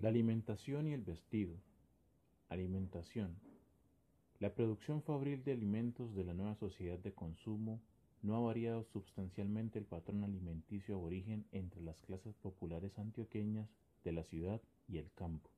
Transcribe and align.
La 0.00 0.10
alimentación 0.10 0.86
y 0.86 0.92
el 0.92 1.02
vestido. 1.02 1.56
Alimentación. 2.50 3.34
La 4.38 4.54
producción 4.54 5.02
fabril 5.02 5.42
de 5.42 5.50
alimentos 5.50 6.14
de 6.14 6.22
la 6.22 6.34
nueva 6.34 6.54
sociedad 6.54 7.00
de 7.00 7.12
consumo 7.12 7.80
no 8.22 8.36
ha 8.36 8.40
variado 8.40 8.84
sustancialmente 8.84 9.76
el 9.76 9.86
patrón 9.86 10.22
alimenticio 10.22 10.94
aborigen 10.94 11.46
entre 11.50 11.82
las 11.82 11.98
clases 11.98 12.36
populares 12.36 12.96
antioqueñas 12.96 13.68
de 14.04 14.12
la 14.12 14.22
ciudad 14.22 14.62
y 14.86 14.98
el 14.98 15.10
campo. 15.16 15.50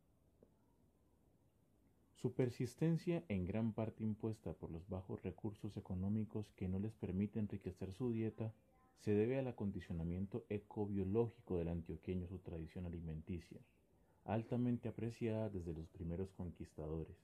Su 2.15 2.33
persistencia, 2.33 3.23
en 3.29 3.45
gran 3.45 3.75
parte 3.75 4.05
impuesta 4.05 4.55
por 4.55 4.71
los 4.71 4.89
bajos 4.89 5.23
recursos 5.23 5.77
económicos 5.77 6.51
que 6.57 6.67
no 6.67 6.79
les 6.79 6.95
permite 6.95 7.41
enriquecer 7.41 7.93
su 7.93 8.11
dieta, 8.11 8.55
se 9.01 9.13
debe 9.13 9.39
al 9.39 9.49
acondicionamiento 9.49 10.47
ecobiológico 10.49 11.59
del 11.59 11.69
antioqueño 11.69 12.27
su 12.27 12.39
tradición 12.39 12.87
alimenticia, 12.87 13.61
altamente 14.25 14.89
apreciada 14.89 15.49
desde 15.49 15.73
los 15.73 15.89
primeros 15.89 16.31
conquistadores. 16.33 17.17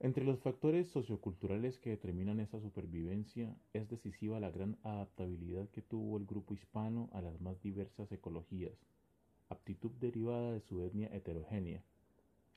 Entre 0.00 0.24
los 0.24 0.38
factores 0.38 0.86
socioculturales 0.88 1.78
que 1.78 1.90
determinan 1.90 2.38
esa 2.38 2.60
supervivencia 2.60 3.56
es 3.72 3.88
decisiva 3.88 4.38
la 4.38 4.50
gran 4.50 4.78
adaptabilidad 4.84 5.68
que 5.70 5.82
tuvo 5.82 6.18
el 6.18 6.24
grupo 6.24 6.54
hispano 6.54 7.10
a 7.12 7.20
las 7.20 7.40
más 7.40 7.60
diversas 7.62 8.12
ecologías, 8.12 8.78
aptitud 9.48 9.90
derivada 10.00 10.52
de 10.52 10.60
su 10.60 10.82
etnia 10.82 11.08
heterogénea, 11.12 11.82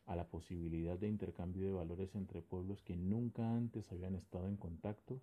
a 0.05 0.15
la 0.15 0.27
posibilidad 0.27 0.99
de 0.99 1.07
intercambio 1.07 1.65
de 1.65 1.73
valores 1.73 2.13
entre 2.13 2.41
pueblos 2.41 2.83
que 2.83 2.95
nunca 2.95 3.55
antes 3.55 3.91
habían 3.91 4.13
estado 4.13 4.47
en 4.47 4.57
contacto 4.57 5.19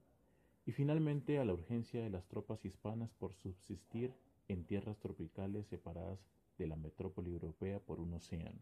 y 0.67 0.73
finalmente 0.73 1.39
a 1.39 1.45
la 1.45 1.53
urgencia 1.53 2.03
de 2.03 2.11
las 2.11 2.27
tropas 2.27 2.65
hispanas 2.65 3.11
por 3.13 3.33
subsistir 3.35 4.13
en 4.49 4.65
tierras 4.65 4.99
tropicales 4.99 5.67
separadas 5.69 6.19
de 6.59 6.67
la 6.67 6.77
metrópoli 6.77 7.31
europea 7.31 7.79
por 7.79 8.01
un 8.01 8.13
océano. 8.15 8.61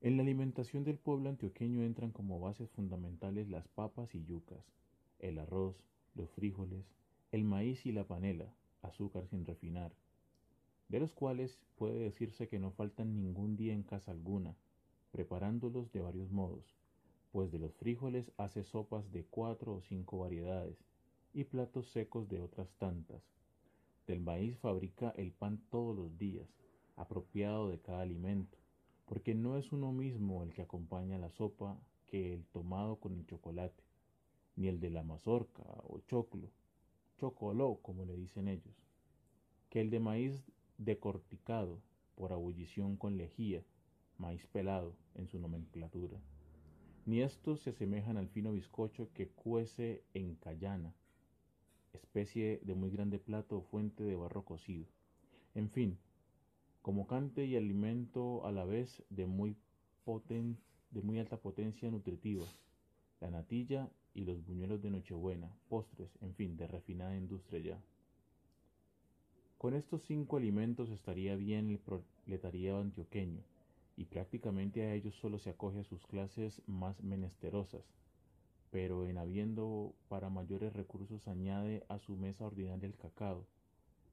En 0.00 0.16
la 0.16 0.22
alimentación 0.22 0.84
del 0.84 0.98
pueblo 0.98 1.28
antioqueño 1.28 1.82
entran 1.82 2.12
como 2.12 2.38
bases 2.38 2.70
fundamentales 2.70 3.48
las 3.48 3.66
papas 3.66 4.14
y 4.14 4.24
yucas, 4.24 4.64
el 5.18 5.38
arroz, 5.38 5.76
los 6.14 6.30
frijoles, 6.30 6.84
el 7.32 7.44
maíz 7.44 7.84
y 7.86 7.92
la 7.92 8.06
panela, 8.06 8.52
azúcar 8.82 9.26
sin 9.26 9.44
refinar, 9.44 9.92
de 10.88 11.00
los 11.00 11.12
cuales 11.12 11.58
puede 11.76 11.98
decirse 11.98 12.48
que 12.48 12.58
no 12.58 12.70
faltan 12.70 13.14
ningún 13.14 13.56
día 13.56 13.74
en 13.74 13.82
casa 13.82 14.12
alguna, 14.12 14.54
preparándolos 15.10 15.90
de 15.92 16.00
varios 16.00 16.30
modos, 16.30 16.76
pues 17.32 17.50
de 17.50 17.58
los 17.58 17.74
frijoles 17.74 18.30
hace 18.36 18.62
sopas 18.62 19.10
de 19.12 19.24
cuatro 19.24 19.74
o 19.74 19.80
cinco 19.80 20.18
variedades 20.18 20.78
y 21.34 21.44
platos 21.44 21.90
secos 21.90 22.28
de 22.28 22.40
otras 22.40 22.72
tantas. 22.78 23.35
Del 24.06 24.20
maíz 24.20 24.56
fabrica 24.58 25.12
el 25.16 25.32
pan 25.32 25.60
todos 25.68 25.96
los 25.96 26.16
días, 26.16 26.48
apropiado 26.94 27.68
de 27.68 27.80
cada 27.80 28.02
alimento, 28.02 28.56
porque 29.04 29.34
no 29.34 29.56
es 29.56 29.72
uno 29.72 29.92
mismo 29.92 30.44
el 30.44 30.52
que 30.52 30.62
acompaña 30.62 31.18
la 31.18 31.30
sopa 31.30 31.76
que 32.06 32.32
el 32.32 32.44
tomado 32.46 32.96
con 32.96 33.14
el 33.14 33.26
chocolate, 33.26 33.82
ni 34.54 34.68
el 34.68 34.78
de 34.78 34.90
la 34.90 35.02
mazorca 35.02 35.64
o 35.82 36.00
choclo, 36.06 36.50
chocoló 37.18 37.80
como 37.82 38.04
le 38.04 38.16
dicen 38.16 38.46
ellos, 38.46 38.76
que 39.70 39.80
el 39.80 39.90
de 39.90 39.98
maíz 39.98 40.44
decorticado 40.78 41.80
por 42.14 42.32
abullición 42.32 42.96
con 42.96 43.16
lejía, 43.16 43.64
maíz 44.18 44.46
pelado 44.46 44.94
en 45.14 45.26
su 45.26 45.38
nomenclatura. 45.40 46.20
Ni 47.06 47.22
estos 47.22 47.60
se 47.60 47.70
asemejan 47.70 48.16
al 48.16 48.28
fino 48.28 48.52
bizcocho 48.52 49.10
que 49.12 49.28
cuece 49.28 50.04
en 50.14 50.36
cayana, 50.36 50.94
especie 51.96 52.60
de 52.62 52.74
muy 52.74 52.90
grande 52.90 53.18
plato 53.18 53.58
o 53.58 53.62
fuente 53.62 54.04
de 54.04 54.14
barro 54.14 54.44
cocido. 54.44 54.86
En 55.54 55.68
fin, 55.68 55.98
como 56.82 57.06
cante 57.06 57.44
y 57.44 57.56
alimento 57.56 58.46
a 58.46 58.52
la 58.52 58.64
vez 58.64 59.02
de 59.10 59.26
muy, 59.26 59.56
de 60.92 61.02
muy 61.02 61.18
alta 61.18 61.36
potencia 61.38 61.90
nutritiva, 61.90 62.44
la 63.20 63.30
natilla 63.30 63.90
y 64.14 64.24
los 64.24 64.44
buñuelos 64.46 64.80
de 64.82 64.90
Nochebuena, 64.90 65.50
postres, 65.68 66.10
en 66.20 66.34
fin, 66.34 66.56
de 66.56 66.66
refinada 66.66 67.16
industria 67.16 67.60
ya. 67.60 67.82
Con 69.58 69.74
estos 69.74 70.02
cinco 70.04 70.36
alimentos 70.36 70.90
estaría 70.90 71.34
bien 71.34 71.70
el 71.70 71.78
proletariado 71.78 72.80
antioqueño, 72.80 73.42
y 73.96 74.04
prácticamente 74.04 74.82
a 74.82 74.94
ellos 74.94 75.14
solo 75.16 75.38
se 75.38 75.50
acoge 75.50 75.80
a 75.80 75.84
sus 75.84 76.06
clases 76.06 76.62
más 76.66 77.02
menesterosas, 77.02 77.82
pero 78.76 79.06
en 79.06 79.16
habiendo 79.16 79.94
para 80.06 80.28
mayores 80.28 80.74
recursos 80.74 81.28
añade 81.28 81.86
a 81.88 81.98
su 81.98 82.14
mesa 82.14 82.44
ordinaria 82.44 82.86
el 82.86 82.94
cacao, 82.94 83.46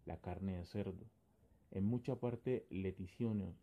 la 0.05 0.15
carne 0.21 0.55
de 0.55 0.63
cerdo, 0.63 1.03
en 1.71 1.83
mucha 1.83 2.15
parte 2.15 2.65
leticionios, 2.69 3.57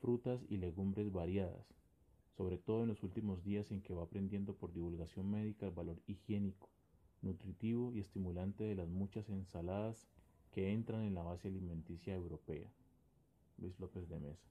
frutas 0.00 0.44
y 0.48 0.56
legumbres 0.56 1.12
variadas, 1.12 1.64
sobre 2.36 2.58
todo 2.58 2.82
en 2.82 2.88
los 2.88 3.04
últimos 3.04 3.44
días 3.44 3.70
en 3.70 3.82
que 3.82 3.94
va 3.94 4.02
aprendiendo 4.02 4.56
por 4.56 4.72
divulgación 4.72 5.30
médica 5.30 5.66
el 5.66 5.72
valor 5.72 6.02
higiénico, 6.08 6.68
nutritivo 7.22 7.92
y 7.92 8.00
estimulante 8.00 8.64
de 8.64 8.74
las 8.74 8.88
muchas 8.88 9.28
ensaladas 9.28 10.08
que 10.50 10.72
entran 10.72 11.04
en 11.04 11.14
la 11.14 11.22
base 11.22 11.46
alimenticia 11.46 12.14
europea. 12.14 12.68
Luis 13.58 13.78
López 13.78 14.08
de 14.08 14.18
Mesa. 14.18 14.50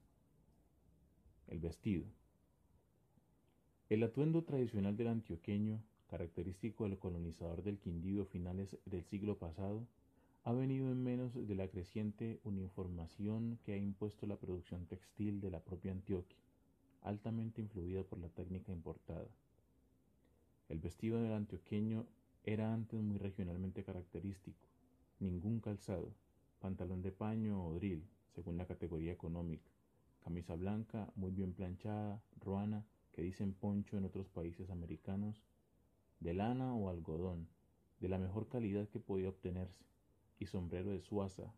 El 1.48 1.60
vestido. 1.60 2.06
El 3.90 4.02
atuendo 4.02 4.42
tradicional 4.44 4.96
del 4.96 5.08
antioqueño, 5.08 5.78
característico 6.08 6.84
del 6.84 6.98
colonizador 6.98 7.62
del 7.62 7.78
Quindío 7.78 8.24
finales 8.24 8.78
del 8.86 9.04
siglo 9.04 9.36
pasado, 9.38 9.86
ha 10.42 10.54
venido 10.54 10.90
en 10.90 11.02
menos 11.02 11.34
de 11.34 11.54
la 11.54 11.68
creciente 11.68 12.40
uniformación 12.44 13.58
que 13.62 13.74
ha 13.74 13.76
impuesto 13.76 14.26
la 14.26 14.36
producción 14.36 14.86
textil 14.86 15.42
de 15.42 15.50
la 15.50 15.60
propia 15.60 15.92
Antioquia, 15.92 16.38
altamente 17.02 17.60
influida 17.60 18.02
por 18.04 18.18
la 18.18 18.30
técnica 18.30 18.72
importada. 18.72 19.28
El 20.70 20.78
vestido 20.78 21.20
del 21.20 21.32
antioqueño 21.32 22.06
era 22.42 22.72
antes 22.72 23.02
muy 23.02 23.18
regionalmente 23.18 23.84
característico, 23.84 24.66
ningún 25.20 25.60
calzado, 25.60 26.08
pantalón 26.58 27.02
de 27.02 27.12
paño 27.12 27.62
o 27.62 27.74
drill, 27.74 28.02
según 28.34 28.56
la 28.56 28.66
categoría 28.66 29.12
económica, 29.12 29.70
camisa 30.22 30.54
blanca, 30.54 31.12
muy 31.16 31.32
bien 31.32 31.52
planchada, 31.52 32.22
ruana, 32.40 32.86
que 33.14 33.22
dicen 33.22 33.54
poncho 33.54 33.96
en 33.96 34.04
otros 34.04 34.28
países 34.28 34.70
americanos, 34.70 35.40
de 36.18 36.34
lana 36.34 36.74
o 36.74 36.90
algodón, 36.90 37.46
de 38.00 38.08
la 38.08 38.18
mejor 38.18 38.48
calidad 38.48 38.88
que 38.88 38.98
podía 38.98 39.28
obtenerse, 39.28 39.84
y 40.40 40.46
sombrero 40.46 40.90
de 40.90 41.00
suaza, 41.00 41.54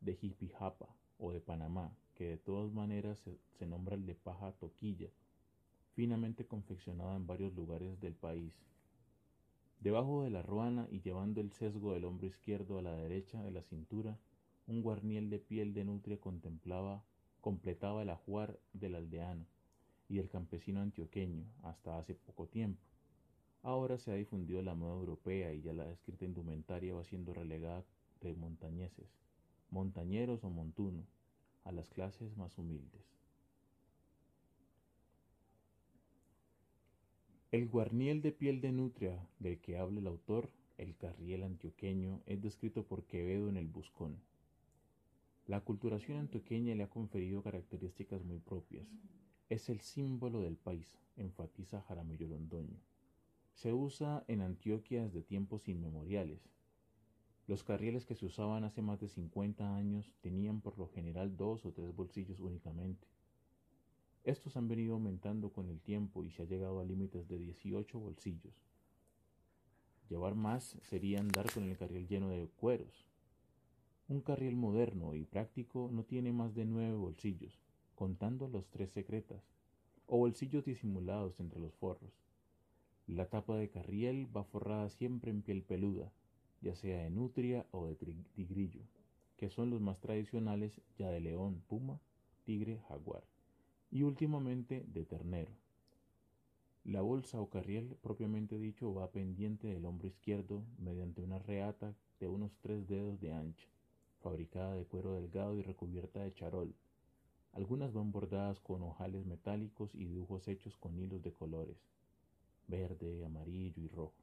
de 0.00 0.16
jipijapa 0.16 0.88
o 1.18 1.30
de 1.30 1.40
Panamá, 1.40 1.96
que 2.16 2.24
de 2.24 2.36
todas 2.36 2.72
maneras 2.72 3.24
se, 3.58 3.66
nombra 3.66 3.94
el 3.94 4.06
de 4.06 4.16
paja 4.16 4.50
toquilla, 4.58 5.08
finamente 5.94 6.46
confeccionada 6.46 7.14
en 7.14 7.28
varios 7.28 7.54
lugares 7.54 8.00
del 8.00 8.14
país. 8.14 8.52
Debajo 9.78 10.24
de 10.24 10.30
la 10.30 10.42
ruana 10.42 10.88
y 10.90 11.00
llevando 11.00 11.40
el 11.40 11.52
sesgo 11.52 11.92
del 11.92 12.04
hombro 12.04 12.26
izquierdo 12.26 12.78
a 12.78 12.82
la 12.82 12.96
derecha 12.96 13.40
de 13.44 13.52
la 13.52 13.62
cintura, 13.62 14.18
un 14.66 14.82
guarniel 14.82 15.30
de 15.30 15.38
piel 15.38 15.74
de 15.74 15.84
nutria 15.84 16.20
contemplaba, 16.20 17.04
completaba 17.40 18.02
el 18.02 18.10
ajuar 18.10 18.58
del 18.72 18.96
aldeano 18.96 19.46
y 20.12 20.16
del 20.16 20.28
campesino 20.28 20.82
antioqueño 20.82 21.42
hasta 21.62 21.98
hace 21.98 22.14
poco 22.14 22.46
tiempo. 22.46 22.82
Ahora 23.62 23.96
se 23.96 24.12
ha 24.12 24.14
difundido 24.14 24.60
la 24.60 24.74
moda 24.74 24.92
europea 24.92 25.54
y 25.54 25.62
ya 25.62 25.72
la 25.72 25.90
escrita 25.90 26.26
indumentaria 26.26 26.92
va 26.92 27.02
siendo 27.02 27.32
relegada 27.32 27.82
de 28.20 28.34
montañeses, 28.34 29.06
montañeros 29.70 30.44
o 30.44 30.50
montuno, 30.50 31.06
a 31.64 31.72
las 31.72 31.88
clases 31.88 32.36
más 32.36 32.58
humildes. 32.58 33.00
El 37.50 37.68
guarniel 37.68 38.20
de 38.20 38.32
piel 38.32 38.60
de 38.60 38.72
nutria 38.72 39.26
del 39.38 39.60
que 39.60 39.78
habla 39.78 40.00
el 40.00 40.08
autor, 40.08 40.50
el 40.76 40.94
carriel 40.96 41.44
antioqueño, 41.44 42.20
es 42.26 42.42
descrito 42.42 42.84
por 42.84 43.04
Quevedo 43.04 43.48
en 43.48 43.56
el 43.56 43.68
Buscón. 43.68 44.18
La 45.46 45.60
culturación 45.60 46.18
antioqueña 46.18 46.74
le 46.74 46.82
ha 46.82 46.90
conferido 46.90 47.42
características 47.42 48.22
muy 48.24 48.40
propias. 48.40 48.86
Es 49.48 49.68
el 49.68 49.80
símbolo 49.80 50.40
del 50.40 50.56
país, 50.56 50.98
enfatiza 51.16 51.82
Jaramillo 51.82 52.28
Londoño. 52.28 52.80
Se 53.54 53.72
usa 53.72 54.24
en 54.28 54.40
Antioquia 54.40 55.04
desde 55.04 55.22
tiempos 55.22 55.68
inmemoriales. 55.68 56.40
Los 57.46 57.64
carrieles 57.64 58.06
que 58.06 58.14
se 58.14 58.26
usaban 58.26 58.64
hace 58.64 58.82
más 58.82 59.00
de 59.00 59.08
50 59.08 59.76
años 59.76 60.14
tenían 60.20 60.60
por 60.60 60.78
lo 60.78 60.88
general 60.88 61.36
dos 61.36 61.66
o 61.66 61.72
tres 61.72 61.94
bolsillos 61.94 62.40
únicamente. 62.40 63.06
Estos 64.24 64.56
han 64.56 64.68
venido 64.68 64.94
aumentando 64.94 65.52
con 65.52 65.68
el 65.68 65.80
tiempo 65.80 66.24
y 66.24 66.30
se 66.30 66.42
ha 66.42 66.46
llegado 66.46 66.80
a 66.80 66.84
límites 66.84 67.28
de 67.28 67.38
18 67.38 67.98
bolsillos. 67.98 68.54
Llevar 70.08 70.34
más 70.34 70.76
sería 70.82 71.20
andar 71.20 71.52
con 71.52 71.64
el 71.64 71.76
carriel 71.76 72.06
lleno 72.06 72.28
de 72.28 72.46
cueros. 72.56 73.06
Un 74.08 74.20
carriel 74.20 74.56
moderno 74.56 75.14
y 75.14 75.24
práctico 75.24 75.88
no 75.90 76.04
tiene 76.04 76.32
más 76.32 76.54
de 76.54 76.64
nueve 76.64 76.94
bolsillos, 76.94 77.61
contando 78.02 78.48
los 78.48 78.68
tres 78.68 78.90
secretas, 78.90 79.44
o 80.08 80.18
bolsillos 80.18 80.64
disimulados 80.64 81.38
entre 81.38 81.60
los 81.60 81.72
forros. 81.74 82.10
La 83.06 83.26
tapa 83.26 83.56
de 83.56 83.70
carriel 83.70 84.26
va 84.36 84.42
forrada 84.42 84.90
siempre 84.90 85.30
en 85.30 85.40
piel 85.40 85.62
peluda, 85.62 86.10
ya 86.62 86.74
sea 86.74 87.04
de 87.04 87.10
nutria 87.10 87.64
o 87.70 87.86
de 87.86 87.94
tigrillo. 88.34 88.82
que 89.36 89.50
son 89.50 89.70
los 89.70 89.80
más 89.80 90.00
tradicionales 90.00 90.80
ya 90.98 91.10
de 91.10 91.20
león, 91.20 91.62
puma, 91.68 92.00
tigre, 92.42 92.80
jaguar, 92.88 93.22
y 93.92 94.02
últimamente 94.02 94.84
de 94.88 95.04
ternero. 95.04 95.52
La 96.82 97.02
bolsa 97.02 97.40
o 97.40 97.50
carriel 97.50 97.96
propiamente 98.02 98.58
dicho 98.58 98.92
va 98.92 99.12
pendiente 99.12 99.68
del 99.68 99.84
hombro 99.84 100.08
izquierdo 100.08 100.64
mediante 100.76 101.20
una 101.20 101.38
reata 101.38 101.94
de 102.18 102.26
unos 102.26 102.50
tres 102.62 102.88
dedos 102.88 103.20
de 103.20 103.32
ancha, 103.32 103.68
fabricada 104.22 104.74
de 104.74 104.86
cuero 104.86 105.12
delgado 105.12 105.56
y 105.56 105.62
recubierta 105.62 106.18
de 106.18 106.34
charol. 106.34 106.74
Algunas 107.52 107.92
van 107.92 108.12
bordadas 108.12 108.60
con 108.60 108.82
ojales 108.82 109.26
metálicos 109.26 109.94
y 109.94 110.06
dibujos 110.06 110.48
hechos 110.48 110.76
con 110.78 110.98
hilos 110.98 111.22
de 111.22 111.32
colores, 111.32 111.76
verde, 112.66 113.24
amarillo 113.24 113.82
y 113.82 113.88
rojo. 113.88 114.22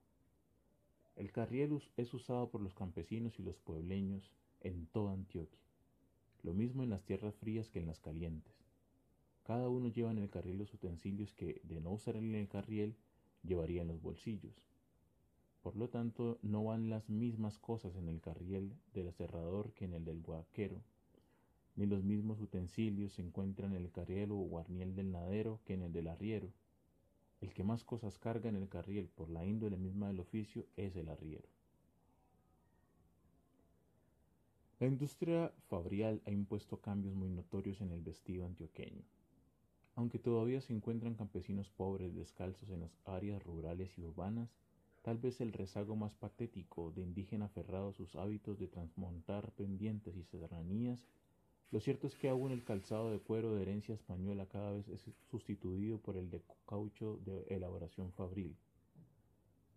El 1.16 1.32
carriel 1.32 1.80
es 1.96 2.14
usado 2.14 2.50
por 2.50 2.62
los 2.62 2.74
campesinos 2.74 3.40
y 3.40 3.44
los 3.44 3.60
puebleños 3.60 4.32
en 4.62 4.88
toda 4.88 5.14
Antioquia, 5.14 5.60
lo 6.42 6.54
mismo 6.54 6.82
en 6.82 6.90
las 6.90 7.04
tierras 7.04 7.36
frías 7.36 7.70
que 7.70 7.80
en 7.80 7.86
las 7.86 8.00
calientes. 8.00 8.56
Cada 9.44 9.70
uno 9.70 9.90
lleva 9.90 10.12
en 10.12 10.18
el 10.18 10.30
carriel 10.30 10.58
los 10.58 10.74
utensilios 10.74 11.34
que, 11.34 11.62
de 11.64 11.82
no 11.82 11.92
usar 11.92 12.16
en 12.16 12.34
el 12.34 12.48
carriel, 12.48 12.96
llevaría 13.44 13.82
en 13.82 13.90
los 13.90 14.02
bolsillos. 14.02 14.54
Por 15.62 15.76
lo 15.76 15.90
tanto, 15.90 16.40
no 16.42 16.64
van 16.64 16.90
las 16.90 17.10
mismas 17.10 17.60
cosas 17.60 17.96
en 17.96 18.08
el 18.08 18.22
carriel 18.22 18.74
del 18.94 19.10
aserrador 19.10 19.74
que 19.74 19.86
en 19.86 19.94
el 19.94 20.06
del 20.06 20.22
guaquero, 20.22 20.82
ni 21.80 21.86
los 21.86 22.04
mismos 22.04 22.42
utensilios 22.42 23.14
se 23.14 23.22
encuentran 23.22 23.72
en 23.74 23.84
el 23.86 23.90
carriel 23.90 24.34
o 24.34 24.36
guarniel 24.36 24.96
del 24.96 25.14
nadero 25.14 25.62
que 25.64 25.76
en 25.76 25.84
el 25.84 25.94
del 25.94 26.10
arriero. 26.10 26.50
El 27.40 27.54
que 27.54 27.64
más 27.64 27.86
cosas 27.86 28.18
carga 28.18 28.50
en 28.50 28.58
el 28.58 28.68
carriel 28.68 29.08
por 29.08 29.30
la 29.30 29.46
índole 29.46 29.78
misma 29.78 30.08
del 30.08 30.20
oficio 30.20 30.66
es 30.76 30.98
el 30.98 31.08
arriero. 31.08 31.48
La 34.82 34.88
industria 34.88 35.54
fabrial 35.70 36.22
ha 36.26 36.32
impuesto 36.32 36.82
cambios 36.82 37.16
muy 37.16 37.30
notorios 37.30 37.80
en 37.80 37.94
el 37.94 38.02
vestido 38.02 38.46
antioqueño. 38.46 39.04
Aunque 39.96 40.20
todavía 40.20 40.60
se 40.60 40.74
encuentran 40.74 41.16
campesinos 41.16 41.70
pobres 41.70 42.14
descalzos 42.14 42.70
en 42.72 42.82
las 42.82 43.00
áreas 43.06 43.42
rurales 43.42 43.98
y 43.98 44.02
urbanas, 44.02 44.50
tal 45.02 45.18
vez 45.18 45.40
el 45.40 45.54
rezago 45.54 45.96
más 45.96 46.14
patético 46.14 46.92
de 46.92 47.04
indígena 47.04 47.46
aferrado 47.46 47.88
a 47.88 47.94
sus 47.94 48.18
hábitos 48.18 48.60
de 48.60 48.68
transmontar 48.68 49.54
pendientes 49.54 50.18
y 50.18 50.24
serranías, 50.26 51.06
lo 51.72 51.80
cierto 51.80 52.08
es 52.08 52.16
que 52.16 52.30
aún 52.30 52.52
el 52.52 52.64
calzado 52.64 53.12
de 53.12 53.20
cuero 53.20 53.54
de 53.54 53.62
herencia 53.62 53.94
española 53.94 54.48
cada 54.48 54.72
vez 54.72 54.88
es 54.88 55.06
sustituido 55.30 56.00
por 56.00 56.18
el 56.18 56.32
de 56.32 56.42
caucho 56.66 57.20
de 57.26 57.46
elaboración 57.50 58.12
fabril. 58.14 58.56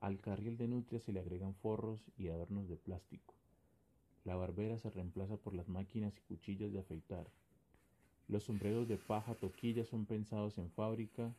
Al 0.01 0.19
carriel 0.21 0.57
de 0.57 0.69
nutria 0.69 1.01
se 1.01 1.13
le 1.13 1.21
agregan 1.21 1.55
forros 1.55 2.01
y 2.17 2.29
adornos 2.29 2.69
de 2.69 2.77
plástico. 2.77 3.35
La 4.25 4.37
barbera 4.37 4.79
se 4.79 4.91
reemplaza 4.91 5.37
por 5.37 5.55
las 5.55 5.69
máquinas 5.69 6.17
y 6.17 6.21
cuchillas 6.23 6.73
de 6.73 6.79
afeitar. 6.79 7.29
Los 8.27 8.45
sombreros 8.45 8.89
de 8.89 8.97
paja 8.97 9.35
toquilla 9.35 9.85
son 9.85 10.07
pensados 10.07 10.57
en 10.59 10.71
fábrica, 10.71 11.35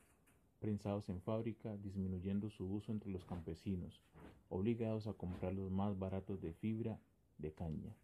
prensados 0.60 1.10
en 1.10 1.20
fábrica, 1.20 1.76
disminuyendo 1.78 2.50
su 2.50 2.66
uso 2.66 2.92
entre 2.92 3.10
los 3.10 3.26
campesinos, 3.26 4.02
obligados 4.50 5.08
a 5.08 5.14
comprar 5.14 5.54
los 5.54 5.72
más 5.72 5.98
baratos 5.98 6.42
de 6.42 6.54
fibra 6.54 7.00
de 7.38 7.52
caña. 7.52 7.96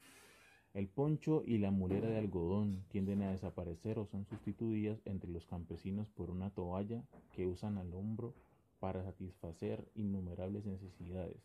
El 0.79 0.87
poncho 0.87 1.43
y 1.45 1.57
la 1.57 1.71
mulera 1.71 2.07
de 2.07 2.17
algodón 2.17 2.85
tienden 2.87 3.21
a 3.21 3.31
desaparecer 3.31 3.99
o 3.99 4.05
son 4.05 4.25
sustituidas 4.25 5.01
entre 5.03 5.29
los 5.29 5.45
campesinos 5.45 6.07
por 6.07 6.29
una 6.29 6.51
toalla 6.51 7.03
que 7.33 7.45
usan 7.47 7.77
al 7.77 7.93
hombro 7.93 8.33
para 8.79 9.03
satisfacer 9.03 9.85
innumerables 9.93 10.65
necesidades. 10.65 11.43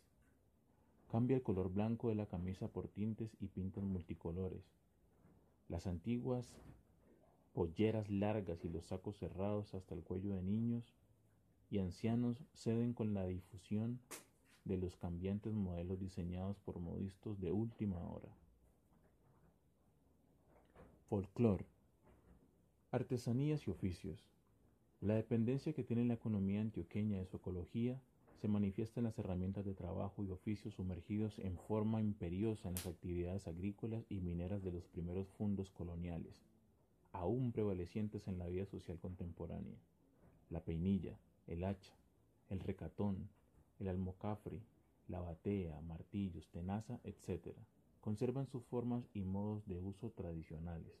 Cambia 1.11 1.35
el 1.35 1.43
color 1.43 1.69
blanco 1.69 2.07
de 2.07 2.15
la 2.15 2.27
camisa 2.27 2.69
por 2.69 2.87
tintes 2.87 3.35
y 3.41 3.47
pintas 3.47 3.83
multicolores. 3.83 4.63
Las 5.67 5.85
antiguas 5.85 6.47
polleras 7.51 8.09
largas 8.09 8.63
y 8.63 8.69
los 8.69 8.85
sacos 8.85 9.17
cerrados 9.17 9.73
hasta 9.73 9.95
el 9.95 10.01
cuello 10.01 10.33
de 10.33 10.43
niños 10.43 10.93
y 11.69 11.79
ancianos 11.79 12.41
ceden 12.53 12.93
con 12.93 13.13
la 13.13 13.25
difusión 13.25 13.99
de 14.63 14.77
los 14.77 14.95
cambiantes 14.95 15.53
modelos 15.53 15.99
diseñados 15.99 16.57
por 16.59 16.79
modistos 16.79 17.41
de 17.41 17.51
última 17.51 17.99
hora. 17.99 18.29
Folclor. 21.09 21.65
Artesanías 22.91 23.67
y 23.67 23.71
oficios. 23.71 24.19
La 25.01 25.15
dependencia 25.15 25.73
que 25.73 25.83
tiene 25.83 26.05
la 26.05 26.15
economía 26.15 26.61
antioqueña 26.61 27.17
de 27.17 27.25
su 27.25 27.37
ecología 27.37 27.99
se 28.41 28.47
manifiesta 28.47 28.99
en 28.99 29.05
las 29.05 29.17
herramientas 29.19 29.65
de 29.65 29.73
trabajo 29.73 30.23
y 30.23 30.31
oficios 30.31 30.75
sumergidos 30.75 31.39
en 31.39 31.57
forma 31.57 32.01
imperiosa 32.01 32.69
en 32.69 32.75
las 32.75 32.87
actividades 32.87 33.47
agrícolas 33.47 34.03
y 34.09 34.19
mineras 34.19 34.63
de 34.63 34.71
los 34.71 34.85
primeros 34.85 35.27
fundos 35.29 35.71
coloniales 35.71 36.41
aún 37.15 37.51
prevalecientes 37.53 38.27
en 38.27 38.37
la 38.37 38.47
vida 38.47 38.65
social 38.65 38.99
contemporánea. 38.99 39.77
La 40.49 40.59
peinilla, 40.59 41.17
el 41.47 41.63
hacha, 41.63 41.93
el 42.49 42.59
recatón, 42.59 43.29
el 43.79 43.87
almocafre, 43.87 44.61
la 45.07 45.21
batea, 45.21 45.79
martillos, 45.81 46.49
tenaza, 46.49 46.99
etc., 47.03 47.55
conservan 48.05 48.45
sus 48.45 48.63
formas 48.65 49.03
y 49.15 49.23
modos 49.23 49.65
de 49.65 49.79
uso 49.79 50.11
tradicionales. 50.11 50.93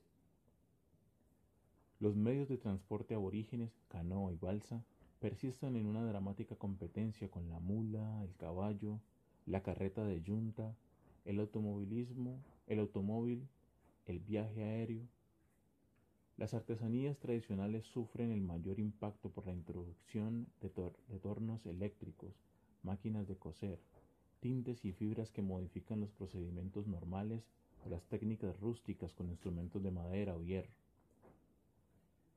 Los 1.99 2.15
medios 2.15 2.49
de 2.49 2.57
transporte 2.57 3.13
aborígenes, 3.13 3.69
canoa 3.89 4.33
y 4.33 4.37
balsa, 4.37 4.83
persisten 5.19 5.75
en 5.75 5.85
una 5.85 6.03
dramática 6.03 6.55
competencia 6.55 7.29
con 7.29 7.47
la 7.47 7.59
mula, 7.59 8.23
el 8.23 8.35
caballo, 8.37 9.01
la 9.45 9.61
carreta 9.61 10.03
de 10.03 10.23
yunta, 10.23 10.75
el 11.25 11.39
automovilismo, 11.39 12.43
el 12.65 12.79
automóvil, 12.79 13.47
el 14.07 14.17
viaje 14.17 14.63
aéreo, 14.63 15.03
las 16.37 16.55
artesanías 16.55 17.19
tradicionales 17.19 17.85
sufren 17.85 18.31
el 18.31 18.41
mayor 18.41 18.79
impacto 18.79 19.29
por 19.29 19.45
la 19.45 19.53
introducción 19.53 20.47
de, 20.59 20.69
tornos 21.19 21.67
eléctricos, 21.67 22.33
máquinas 22.81 23.27
de 23.27 23.37
coser, 23.37 23.79
tintes 24.45 24.85
y 24.85 24.91
fibras 24.91 25.31
que 25.31 25.41
modifican 25.41 26.01
los 26.01 26.11
procedimientos 26.11 26.85
normales 26.85 27.41
o 27.83 27.89
las 27.89 28.03
técnicas 28.03 28.59
rústicas 28.59 29.11
con 29.15 29.27
instrumentos 29.27 29.81
de 29.81 29.89
madera 29.89 30.35
o 30.35 30.43
hierro. 30.43 30.69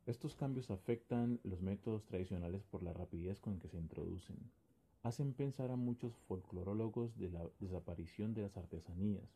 Estos 0.06 0.34
cambios 0.34 0.70
afectan 0.70 1.38
los 1.44 1.60
métodos 1.60 2.06
tradicionales 2.06 2.62
por 2.64 2.82
la 2.82 2.94
rapidez 2.94 3.40
con 3.40 3.58
que 3.58 3.68
se 3.68 3.76
introducen. 3.76 4.38
Hacen 5.02 5.34
pensar 5.34 5.70
a 5.70 5.76
muchos 5.76 6.14
folclorólogos 6.28 7.14
de 7.18 7.28
la 7.28 7.46
desaparición 7.60 8.32
de 8.32 8.40
las 8.40 8.56
artesanías, 8.56 9.28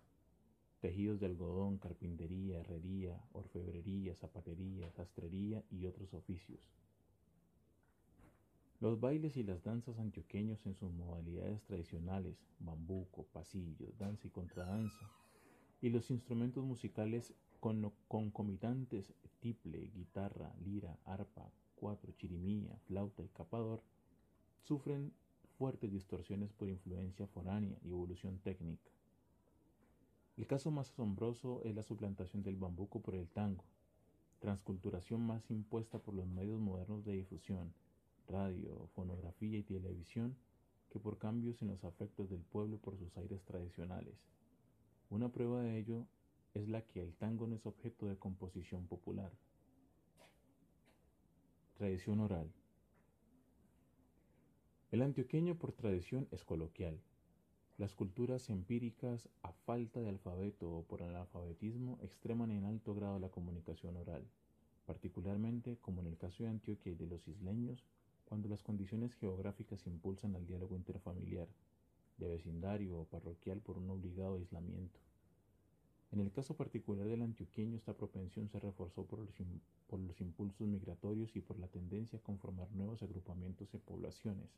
tejidos 0.80 1.20
de 1.20 1.26
algodón, 1.26 1.76
carpintería, 1.76 2.60
herrería, 2.60 3.22
orfebrería, 3.34 4.14
zapatería, 4.14 4.90
sastrería 4.92 5.62
y 5.70 5.84
otros 5.84 6.14
oficios. 6.14 6.60
Los 8.82 8.98
bailes 8.98 9.36
y 9.36 9.44
las 9.44 9.62
danzas 9.62 10.00
antioqueños 10.00 10.66
en 10.66 10.74
sus 10.74 10.92
modalidades 10.92 11.62
tradicionales, 11.62 12.36
bambuco, 12.58 13.22
pasillo, 13.32 13.92
danza 13.96 14.26
y 14.26 14.30
contradanza, 14.30 15.08
y 15.80 15.90
los 15.90 16.10
instrumentos 16.10 16.64
musicales 16.64 17.32
concomitantes, 18.08 19.14
tiple, 19.38 19.92
guitarra, 19.94 20.52
lira, 20.64 20.98
arpa, 21.04 21.48
cuatro, 21.76 22.10
chirimía, 22.18 22.76
flauta 22.88 23.22
y 23.22 23.28
capador, 23.28 23.84
sufren 24.64 25.12
fuertes 25.58 25.92
distorsiones 25.92 26.52
por 26.52 26.68
influencia 26.68 27.28
foránea 27.28 27.78
y 27.84 27.90
evolución 27.90 28.40
técnica. 28.40 28.90
El 30.36 30.48
caso 30.48 30.72
más 30.72 30.90
asombroso 30.90 31.62
es 31.62 31.76
la 31.76 31.84
suplantación 31.84 32.42
del 32.42 32.56
bambuco 32.56 33.00
por 33.00 33.14
el 33.14 33.28
tango, 33.28 33.62
transculturación 34.40 35.24
más 35.24 35.52
impuesta 35.52 36.00
por 36.00 36.14
los 36.14 36.26
medios 36.26 36.58
modernos 36.58 37.04
de 37.04 37.12
difusión, 37.12 37.72
radio, 38.28 38.88
fonografía 38.94 39.58
y 39.58 39.62
televisión, 39.62 40.36
que 40.90 40.98
por 40.98 41.18
cambios 41.18 41.60
en 41.62 41.68
los 41.68 41.84
afectos 41.84 42.28
del 42.30 42.42
pueblo 42.42 42.78
por 42.78 42.98
sus 42.98 43.16
aires 43.16 43.42
tradicionales. 43.44 44.14
Una 45.10 45.30
prueba 45.30 45.62
de 45.62 45.78
ello 45.78 46.06
es 46.54 46.68
la 46.68 46.82
que 46.82 47.00
el 47.00 47.14
tango 47.14 47.46
no 47.46 47.56
es 47.56 47.66
objeto 47.66 48.06
de 48.06 48.16
composición 48.16 48.86
popular. 48.86 49.32
Tradición 51.78 52.20
oral. 52.20 52.52
El 54.90 55.02
antioqueño 55.02 55.56
por 55.56 55.72
tradición 55.72 56.28
es 56.30 56.44
coloquial, 56.44 57.00
las 57.78 57.94
culturas 57.94 58.50
empíricas, 58.50 59.28
a 59.42 59.50
falta 59.52 60.00
de 60.00 60.08
alfabeto 60.08 60.70
o 60.70 60.84
por 60.84 61.02
analfabetismo, 61.02 61.98
extreman 62.02 62.50
en 62.50 62.64
alto 62.64 62.94
grado 62.94 63.18
la 63.18 63.30
comunicación 63.30 63.96
oral, 63.96 64.24
particularmente, 64.86 65.78
como 65.80 66.00
en 66.02 66.08
el 66.08 66.18
caso 66.18 66.44
de 66.44 66.50
Antioquia 66.50 66.92
y 66.92 66.94
de 66.94 67.06
los 67.06 67.26
isleños, 67.26 67.82
cuando 68.32 68.48
las 68.48 68.62
condiciones 68.62 69.12
geográficas 69.16 69.86
impulsan 69.86 70.34
al 70.34 70.46
diálogo 70.46 70.74
interfamiliar, 70.74 71.48
de 72.16 72.28
vecindario 72.28 72.98
o 72.98 73.04
parroquial 73.04 73.60
por 73.60 73.76
un 73.76 73.90
obligado 73.90 74.36
aislamiento. 74.36 74.98
En 76.12 76.20
el 76.20 76.32
caso 76.32 76.56
particular 76.56 77.06
del 77.06 77.20
antioqueño, 77.20 77.76
esta 77.76 77.92
propensión 77.92 78.48
se 78.48 78.58
reforzó 78.58 79.04
por 79.04 79.18
los, 79.18 80.20
impulsos 80.22 80.66
migratorios 80.66 81.36
y 81.36 81.42
por 81.42 81.58
la 81.58 81.68
tendencia 81.68 82.20
a 82.20 82.22
conformar 82.22 82.72
nuevos 82.72 83.02
agrupamientos 83.02 83.74
y 83.74 83.76
poblaciones, 83.76 84.48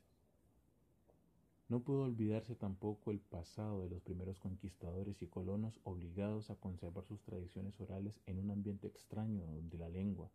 No 1.67 1.81
pudo 1.81 2.03
olvidarse 2.03 2.55
tampoco 2.55 3.11
el 3.11 3.19
pasado 3.19 3.83
de 3.83 3.89
los 3.89 4.01
primeros 4.01 4.39
conquistadores 4.39 5.21
y 5.21 5.27
colonos 5.27 5.81
obligados 5.83 6.49
a 6.49 6.55
conservar 6.55 7.03
sus 7.03 7.21
tradiciones 7.23 7.77
orales 7.81 8.21
en 8.25 8.39
un 8.39 8.51
ambiente 8.51 8.87
extraño 8.87 9.45
donde 9.45 9.77
la 9.77 9.89
lengua 9.89 10.31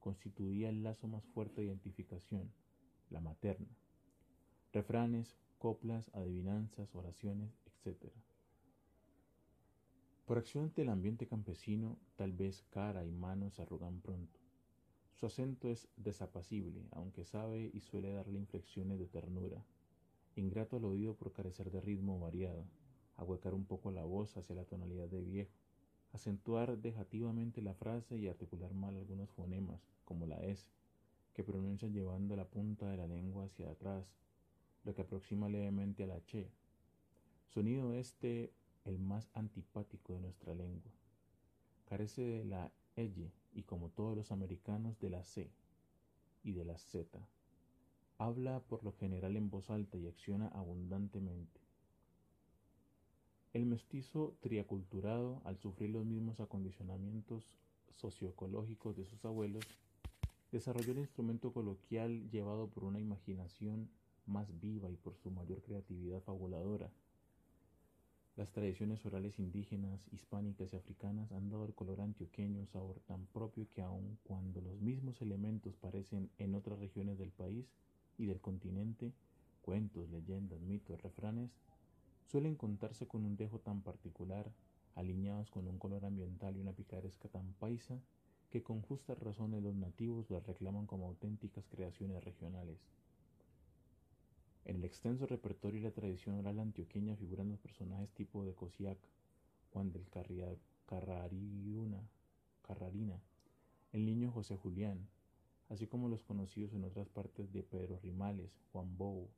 constituía 0.00 0.68
el 0.68 0.82
lazo 0.82 1.06
más 1.06 1.24
fuerte 1.26 1.60
de 1.60 1.68
identificación, 1.68 2.50
la 3.10 3.20
materna. 3.20 3.68
Refranes, 4.72 5.36
coplas, 5.58 6.10
adivinanzas, 6.14 6.94
oraciones, 6.94 7.50
etc. 7.66 8.10
Por 10.24 10.38
acción 10.38 10.72
del 10.74 10.88
ambiente 10.88 11.26
campesino, 11.26 11.98
tal 12.16 12.32
vez 12.32 12.62
cara 12.70 13.04
y 13.04 13.10
manos 13.10 13.54
se 13.54 13.62
arrugan 13.62 14.00
pronto. 14.00 14.40
Su 15.14 15.26
acento 15.26 15.68
es 15.68 15.88
desapacible, 15.96 16.86
aunque 16.92 17.24
sabe 17.24 17.70
y 17.74 17.80
suele 17.80 18.12
darle 18.12 18.38
inflexiones 18.38 18.98
de 18.98 19.06
ternura. 19.06 19.62
Ingrato 20.36 20.76
al 20.76 20.84
oído 20.84 21.14
por 21.14 21.32
carecer 21.32 21.70
de 21.70 21.80
ritmo 21.80 22.18
variado, 22.18 22.64
ahuecar 23.16 23.52
un 23.52 23.66
poco 23.66 23.90
la 23.90 24.04
voz 24.04 24.36
hacia 24.36 24.54
la 24.54 24.64
tonalidad 24.64 25.08
de 25.08 25.20
viejo, 25.20 25.59
acentuar 26.12 26.78
dejativamente 26.78 27.62
la 27.62 27.74
frase 27.74 28.16
y 28.18 28.28
articular 28.28 28.72
mal 28.72 28.96
algunos 28.96 29.30
fonemas, 29.30 29.80
como 30.04 30.26
la 30.26 30.42
S, 30.42 30.66
que 31.34 31.44
pronuncia 31.44 31.88
llevando 31.88 32.36
la 32.36 32.44
punta 32.44 32.88
de 32.88 32.96
la 32.96 33.06
lengua 33.06 33.44
hacia 33.44 33.70
atrás, 33.70 34.12
lo 34.84 34.94
que 34.94 35.02
aproxima 35.02 35.48
levemente 35.48 36.04
a 36.04 36.06
la 36.06 36.24
che. 36.24 36.50
Sonido 37.48 37.94
este 37.94 38.52
el 38.84 38.98
más 38.98 39.28
antipático 39.34 40.14
de 40.14 40.20
nuestra 40.20 40.54
lengua. 40.54 40.90
Carece 41.84 42.22
de 42.22 42.44
la 42.44 42.72
L 42.96 43.32
y 43.52 43.62
como 43.62 43.90
todos 43.90 44.16
los 44.16 44.32
americanos 44.32 44.98
de 45.00 45.10
la 45.10 45.24
C 45.24 45.50
y 46.42 46.52
de 46.52 46.64
la 46.64 46.78
Z. 46.78 47.18
Habla 48.18 48.60
por 48.60 48.84
lo 48.84 48.92
general 48.92 49.36
en 49.36 49.50
voz 49.50 49.70
alta 49.70 49.98
y 49.98 50.06
acciona 50.06 50.48
abundantemente. 50.48 51.60
El 53.52 53.66
mestizo 53.66 54.36
triaculturado, 54.42 55.42
al 55.44 55.58
sufrir 55.58 55.90
los 55.90 56.04
mismos 56.04 56.38
acondicionamientos 56.38 57.44
socioecológicos 57.96 58.96
de 58.96 59.04
sus 59.04 59.24
abuelos, 59.24 59.64
desarrolló 60.52 60.92
el 60.92 61.00
instrumento 61.00 61.52
coloquial 61.52 62.30
llevado 62.30 62.68
por 62.68 62.84
una 62.84 63.00
imaginación 63.00 63.90
más 64.26 64.60
viva 64.60 64.88
y 64.88 64.96
por 64.96 65.16
su 65.16 65.32
mayor 65.32 65.62
creatividad 65.62 66.22
fabuladora. 66.22 66.92
Las 68.36 68.52
tradiciones 68.52 69.04
orales 69.04 69.40
indígenas, 69.40 70.00
hispánicas 70.12 70.72
y 70.72 70.76
africanas 70.76 71.32
han 71.32 71.50
dado 71.50 71.64
al 71.64 71.74
color 71.74 72.00
antioqueño 72.00 72.60
un 72.60 72.68
sabor 72.68 73.00
tan 73.00 73.26
propio 73.26 73.66
que 73.74 73.82
aun 73.82 74.16
cuando 74.22 74.60
los 74.60 74.80
mismos 74.80 75.20
elementos 75.22 75.74
parecen 75.74 76.30
en 76.38 76.54
otras 76.54 76.78
regiones 76.78 77.18
del 77.18 77.32
país 77.32 77.66
y 78.16 78.26
del 78.26 78.40
continente, 78.40 79.12
cuentos, 79.60 80.08
leyendas, 80.08 80.60
mitos, 80.60 81.02
refranes, 81.02 81.50
suelen 82.30 82.54
contarse 82.54 83.08
con 83.08 83.24
un 83.24 83.36
dejo 83.36 83.58
tan 83.58 83.82
particular, 83.82 84.52
alineados 84.94 85.50
con 85.50 85.66
un 85.66 85.80
color 85.80 86.04
ambiental 86.04 86.56
y 86.56 86.60
una 86.60 86.72
picaresca 86.72 87.28
tan 87.28 87.54
paisa, 87.54 87.98
que 88.50 88.62
con 88.62 88.82
justas 88.82 89.18
razones 89.18 89.64
los 89.64 89.74
nativos 89.74 90.30
las 90.30 90.46
reclaman 90.46 90.86
como 90.86 91.08
auténticas 91.08 91.66
creaciones 91.66 92.22
regionales. 92.22 92.78
En 94.64 94.76
el 94.76 94.84
extenso 94.84 95.26
repertorio 95.26 95.80
y 95.80 95.82
la 95.82 95.90
tradición 95.90 96.36
oral 96.36 96.60
antioqueña 96.60 97.16
figuran 97.16 97.48
los 97.48 97.58
personajes 97.58 98.10
tipo 98.10 98.44
de 98.44 98.54
Cosiac, 98.54 98.98
Juan 99.72 99.90
del 99.90 100.06
Carrarina, 100.86 102.06
el 103.92 104.06
niño 104.06 104.30
José 104.30 104.56
Julián, 104.56 105.08
así 105.68 105.88
como 105.88 106.08
los 106.08 106.22
conocidos 106.22 106.74
en 106.74 106.84
otras 106.84 107.08
partes 107.08 107.52
de 107.52 107.64
Pedro 107.64 107.98
Rimales, 107.98 108.52
Juan 108.72 108.96
Bou, 108.96 109.28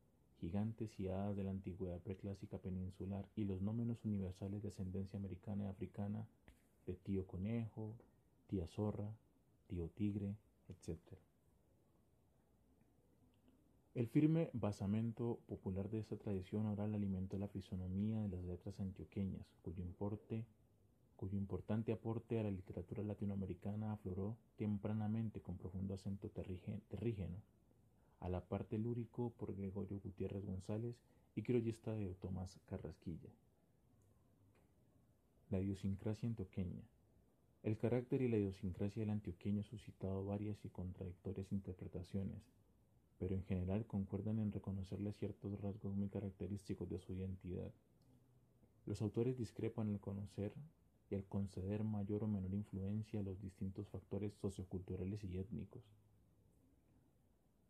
gigantes 0.43 0.99
y 0.99 1.07
hadas 1.07 1.37
de 1.37 1.45
la 1.45 1.53
antigüedad 1.53 2.01
preclásica 2.01 2.59
peninsular 2.59 3.29
y 3.37 3.45
los 3.45 3.63
no 3.63 3.73
menos 3.73 4.05
universales 4.05 4.61
de 4.61 4.71
ascendencia 4.71 5.17
americana 5.17 5.65
y 5.65 5.67
africana 5.69 6.27
de 6.85 6.95
tío 6.95 7.29
conejo, 7.29 7.95
tía 8.49 8.67
zorra, 8.67 9.09
tío 9.69 9.89
tigre, 9.91 10.35
etc. 10.69 10.99
El 13.95 14.09
firme 14.09 14.51
basamento 14.53 15.39
popular 15.47 15.89
de 15.89 16.01
esta 16.01 16.17
tradición 16.17 16.67
oral 16.67 16.93
alimentó 16.93 17.39
la 17.39 17.47
fisonomía 17.47 18.21
de 18.21 18.29
las 18.29 18.43
letras 18.43 18.81
antioqueñas, 18.81 19.47
cuyo 19.63 19.85
importe 19.85 20.45
cuyo 21.15 21.39
importante 21.39 21.93
aporte 21.93 22.41
a 22.41 22.43
la 22.43 22.51
literatura 22.51 23.05
latinoamericana 23.05 23.93
afloró 23.93 24.37
tempranamente 24.57 25.41
con 25.41 25.57
profundo 25.57 25.95
acento 25.95 26.31
terrígeno, 26.31 27.37
a 28.23 28.29
la 28.29 28.41
parte 28.41 28.79
lúrico 28.79 29.33
por 29.37 29.55
Gregorio 29.55 29.99
Gutiérrez 30.01 30.45
González 30.45 30.95
y 31.35 31.43
criollista 31.43 31.93
de 31.93 32.15
Tomás 32.15 32.57
Carrasquilla. 32.67 33.31
La 35.51 35.61
idiosincrasia 35.61 36.29
antioqueña. 36.29 36.83
El 37.65 37.77
carácter 37.77 38.23
y 38.23 38.29
la 38.29 38.39
idiosincrasia 38.39 39.01
del 39.01 39.11
antioqueño 39.11 39.59
han 39.59 39.65
suscitado 39.65 40.25
varias 40.25 40.65
y 40.65 40.69
contradictorias 40.69 41.51
interpretaciones, 41.51 42.43
pero 43.19 43.35
en 43.35 43.43
general 43.45 43.87
concuerdan 43.87 44.39
en 44.39 44.53
reconocerle 44.53 45.13
ciertos 45.13 45.61
rasgos 45.61 45.95
muy 45.95 46.09
característicos 46.09 46.89
de 46.89 47.01
su 47.01 47.13
identidad. 47.13 47.73
Los 48.87 49.03
autores 49.03 49.37
discrepan 49.37 49.89
al 49.89 50.01
conocer 50.01 50.53
y 51.11 51.17
al 51.17 51.25
conceder 51.25 51.83
mayor 51.83 52.23
o 52.23 52.29
menor 52.29 52.55
influencia 52.55 53.19
a 53.19 53.25
los 53.25 53.41
distintos 53.41 53.89
factores 53.89 54.33
socioculturales 54.35 55.25
y 55.25 55.39
étnicos. 55.39 55.83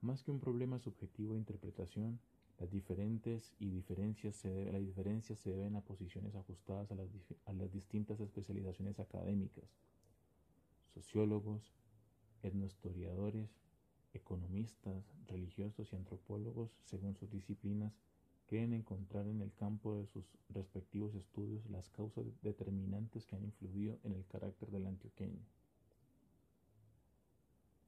Más 0.02 0.24
que 0.24 0.32
un 0.32 0.40
problema 0.40 0.80
subjetivo 0.80 1.34
de 1.34 1.38
interpretación, 1.38 2.18
las 2.58 2.72
diferentes 2.72 3.54
y 3.60 3.70
diferencias 3.70 4.34
se 4.34 4.72
las 4.72 4.84
diferencias 4.84 5.38
se 5.38 5.50
deben 5.50 5.76
a 5.76 5.80
posiciones 5.80 6.34
ajustadas 6.34 6.90
a 6.90 6.96
las, 6.96 7.08
a 7.46 7.52
las 7.52 7.72
distintas 7.72 8.18
especializaciones 8.18 8.98
académicas. 8.98 9.64
Sociólogos, 10.92 11.72
etnohistoriadores, 12.42 13.48
economistas, 14.12 15.04
religiosos 15.28 15.92
y 15.92 15.96
antropólogos, 15.96 16.76
según 16.84 17.14
sus 17.14 17.30
disciplinas, 17.30 17.92
creen 18.48 18.72
encontrar 18.72 19.28
en 19.28 19.40
el 19.40 19.54
campo 19.54 19.94
de 19.94 20.06
sus 20.06 20.24
respectivos 20.48 21.14
estudios 21.14 21.64
las 21.70 21.88
causas 21.90 22.24
determinantes 22.42 23.24
que 23.24 23.36
han 23.36 23.44
influido 23.44 24.00
en 24.02 24.14
el 24.14 24.26
carácter 24.26 24.72
del 24.72 24.88
antioqueño. 24.88 25.46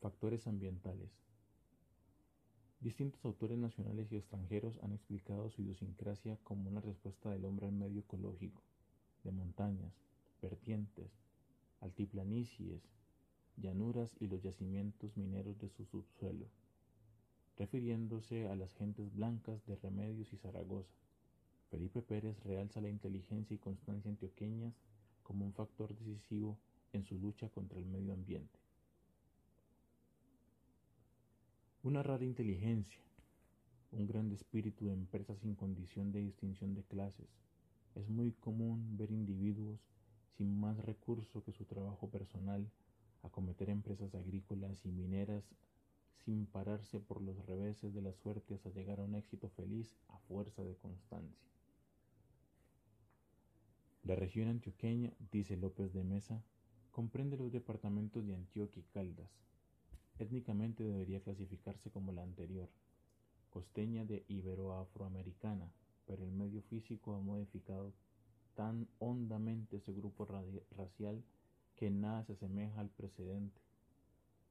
Factores 0.00 0.46
ambientales. 0.46 1.10
Distintos 2.84 3.24
autores 3.24 3.56
nacionales 3.56 4.12
y 4.12 4.16
extranjeros 4.16 4.78
han 4.82 4.92
explicado 4.92 5.48
su 5.48 5.62
idiosincrasia 5.62 6.36
como 6.44 6.68
una 6.68 6.82
respuesta 6.82 7.30
del 7.30 7.46
hombre 7.46 7.64
al 7.66 7.72
medio 7.72 8.00
ecológico, 8.00 8.60
de 9.24 9.32
montañas, 9.32 9.94
vertientes, 10.42 11.10
altiplanicies, 11.80 12.82
llanuras 13.56 14.14
y 14.20 14.26
los 14.26 14.42
yacimientos 14.42 15.16
mineros 15.16 15.58
de 15.60 15.70
su 15.70 15.86
subsuelo 15.86 16.44
refiriéndose 17.56 18.48
a 18.48 18.54
las 18.54 18.74
gentes 18.74 19.14
blancas 19.14 19.64
de 19.64 19.76
Remedios 19.76 20.30
y 20.34 20.36
Zaragoza. 20.36 20.92
Felipe 21.70 22.02
Pérez 22.02 22.38
realza 22.44 22.82
la 22.82 22.90
inteligencia 22.90 23.54
y 23.54 23.58
constancia 23.58 24.10
antioqueñas 24.10 24.74
como 25.22 25.46
un 25.46 25.54
factor 25.54 25.96
decisivo 25.96 26.58
en 26.92 27.06
su 27.06 27.18
lucha 27.18 27.48
contra 27.48 27.78
el 27.78 27.86
medio 27.86 28.12
ambiente. 28.12 28.63
Una 31.84 32.02
rara 32.02 32.24
inteligencia, 32.24 33.02
un 33.92 34.06
gran 34.06 34.32
espíritu 34.32 34.86
de 34.86 34.94
empresa 34.94 35.36
sin 35.36 35.54
condición 35.54 36.12
de 36.12 36.20
distinción 36.20 36.74
de 36.74 36.82
clases. 36.82 37.28
Es 37.94 38.08
muy 38.08 38.32
común 38.32 38.96
ver 38.96 39.10
individuos 39.10 39.78
sin 40.38 40.58
más 40.58 40.78
recurso 40.78 41.44
que 41.44 41.52
su 41.52 41.66
trabajo 41.66 42.08
personal 42.08 42.70
acometer 43.22 43.68
empresas 43.68 44.14
agrícolas 44.14 44.86
y 44.86 44.92
mineras 44.92 45.44
sin 46.24 46.46
pararse 46.46 47.00
por 47.00 47.20
los 47.20 47.44
reveses 47.44 47.92
de 47.92 48.00
la 48.00 48.14
suerte 48.14 48.54
hasta 48.54 48.70
llegar 48.70 49.00
a 49.00 49.04
un 49.04 49.14
éxito 49.14 49.50
feliz 49.50 49.94
a 50.08 50.16
fuerza 50.20 50.64
de 50.64 50.76
constancia. 50.76 51.44
La 54.04 54.16
región 54.16 54.48
antioqueña, 54.48 55.12
dice 55.30 55.58
López 55.58 55.92
de 55.92 56.02
Mesa, 56.02 56.42
comprende 56.92 57.36
los 57.36 57.52
departamentos 57.52 58.26
de 58.26 58.36
Antioquia 58.36 58.80
y 58.80 58.86
Caldas. 58.90 59.44
Étnicamente 60.18 60.84
debería 60.84 61.20
clasificarse 61.20 61.90
como 61.90 62.12
la 62.12 62.22
anterior, 62.22 62.68
costeña 63.50 64.04
de 64.04 64.24
Ibero-Afroamericana, 64.28 65.72
pero 66.06 66.24
el 66.24 66.30
medio 66.30 66.62
físico 66.62 67.14
ha 67.14 67.20
modificado 67.20 67.92
tan 68.54 68.86
hondamente 69.00 69.78
ese 69.78 69.92
grupo 69.92 70.26
racial 70.76 71.22
que 71.76 71.90
nada 71.90 72.24
se 72.24 72.34
asemeja 72.34 72.80
al 72.80 72.90
precedente 72.90 73.60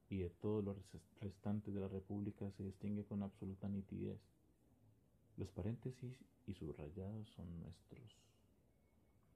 y 0.10 0.18
de 0.18 0.30
todos 0.30 0.64
los 0.64 0.78
restantes 1.22 1.74
de 1.74 1.80
la 1.80 1.88
República 1.88 2.52
se 2.52 2.64
distingue 2.64 3.06
con 3.06 3.24
absoluta 3.24 3.70
nitidez. 3.70 4.20
Los 5.38 5.50
paréntesis 5.50 6.14
y 6.46 6.54
subrayados 6.54 7.30
son 7.30 7.60
nuestros, 7.62 8.18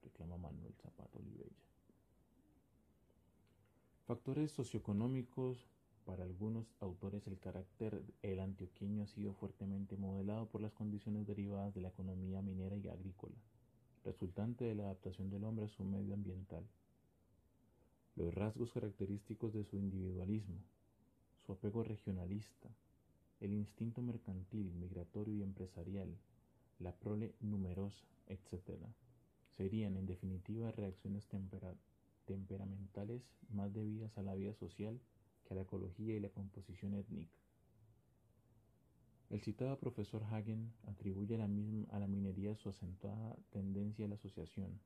reclama 0.03 0.37
Manuel 0.37 0.75
Zapata 0.75 1.17
Olivella. 1.17 1.55
Factores 4.05 4.51
socioeconómicos 4.51 5.65
para 6.07 6.23
algunos 6.23 6.65
autores 6.79 7.27
el 7.27 7.37
carácter 7.37 8.01
el 8.21 8.39
antioqueño 8.39 9.03
ha 9.03 9.07
sido 9.07 9.33
fuertemente 9.33 9.97
modelado 9.97 10.47
por 10.47 10.61
las 10.61 10.71
condiciones 10.71 11.27
derivadas 11.27 11.75
de 11.75 11.81
la 11.81 11.89
economía 11.89 12.41
minera 12.41 12.77
y 12.77 12.87
agrícola, 12.87 13.35
resultante 14.05 14.63
de 14.63 14.73
la 14.73 14.83
adaptación 14.83 15.29
del 15.29 15.43
hombre 15.43 15.65
a 15.65 15.67
su 15.67 15.83
medio 15.83 16.13
ambiental. 16.13 16.63
Los 18.15 18.33
rasgos 18.33 18.71
característicos 18.71 19.51
de 19.53 19.65
su 19.65 19.75
individualismo, 19.75 20.55
su 21.45 21.51
apego 21.51 21.83
regionalista, 21.83 22.69
el 23.41 23.51
instinto 23.53 24.01
mercantil, 24.01 24.73
migratorio 24.75 25.35
y 25.35 25.43
empresarial, 25.43 26.15
la 26.79 26.93
prole 26.93 27.35
numerosa, 27.41 28.05
etc., 28.27 28.79
serían 29.57 29.97
en 29.97 30.05
definitiva 30.05 30.71
reacciones 30.71 31.27
temperamentales 32.25 33.23
más 33.49 33.73
debidas 33.73 34.17
a 34.17 34.21
la 34.21 34.35
vida 34.35 34.53
social 34.53 35.01
que 35.47 35.53
a 35.53 35.57
la 35.57 35.63
ecología 35.63 36.15
y 36.15 36.19
la 36.19 36.29
composición 36.29 36.93
étnica. 36.93 37.31
El 39.29 39.41
citado 39.41 39.77
profesor 39.79 40.23
Hagen 40.25 40.73
atribuye 40.87 41.35
a 41.35 41.37
la, 41.37 41.47
misma, 41.47 41.87
a 41.91 41.99
la 41.99 42.07
minería 42.07 42.55
su 42.55 42.69
acentuada 42.69 43.37
tendencia 43.51 44.05
a 44.05 44.09
la 44.09 44.15
asociación. 44.15 44.79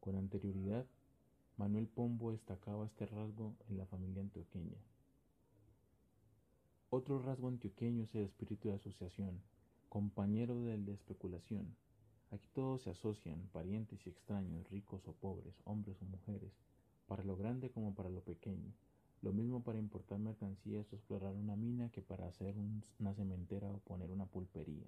Con 0.00 0.14
anterioridad, 0.16 0.86
Manuel 1.56 1.88
Pombo 1.88 2.32
destacaba 2.32 2.86
este 2.86 3.06
rasgo 3.06 3.56
en 3.68 3.78
la 3.78 3.86
familia 3.86 4.22
antioqueña. 4.22 4.78
Otro 6.90 7.18
rasgo 7.18 7.48
antioqueño 7.48 8.04
es 8.04 8.14
el 8.14 8.22
espíritu 8.22 8.68
de 8.68 8.74
asociación, 8.74 9.40
compañero 9.88 10.62
del 10.62 10.84
de 10.84 10.92
especulación, 10.92 11.74
Aquí 12.32 12.48
todos 12.54 12.82
se 12.82 12.90
asocian, 12.90 13.48
parientes 13.52 14.04
y 14.04 14.10
extraños, 14.10 14.68
ricos 14.68 15.06
o 15.06 15.12
pobres, 15.12 15.54
hombres 15.64 15.96
o 16.02 16.04
mujeres, 16.04 16.52
para 17.06 17.22
lo 17.22 17.36
grande 17.36 17.70
como 17.70 17.94
para 17.94 18.10
lo 18.10 18.20
pequeño. 18.20 18.72
Lo 19.26 19.32
mismo 19.32 19.60
para 19.60 19.80
importar 19.80 20.20
mercancías 20.20 20.86
o 20.92 20.94
explorar 20.94 21.34
una 21.34 21.56
mina 21.56 21.90
que 21.90 22.00
para 22.00 22.28
hacer 22.28 22.54
una 23.00 23.12
cementera 23.12 23.68
o 23.72 23.80
poner 23.80 24.12
una 24.12 24.26
pulpería. 24.26 24.86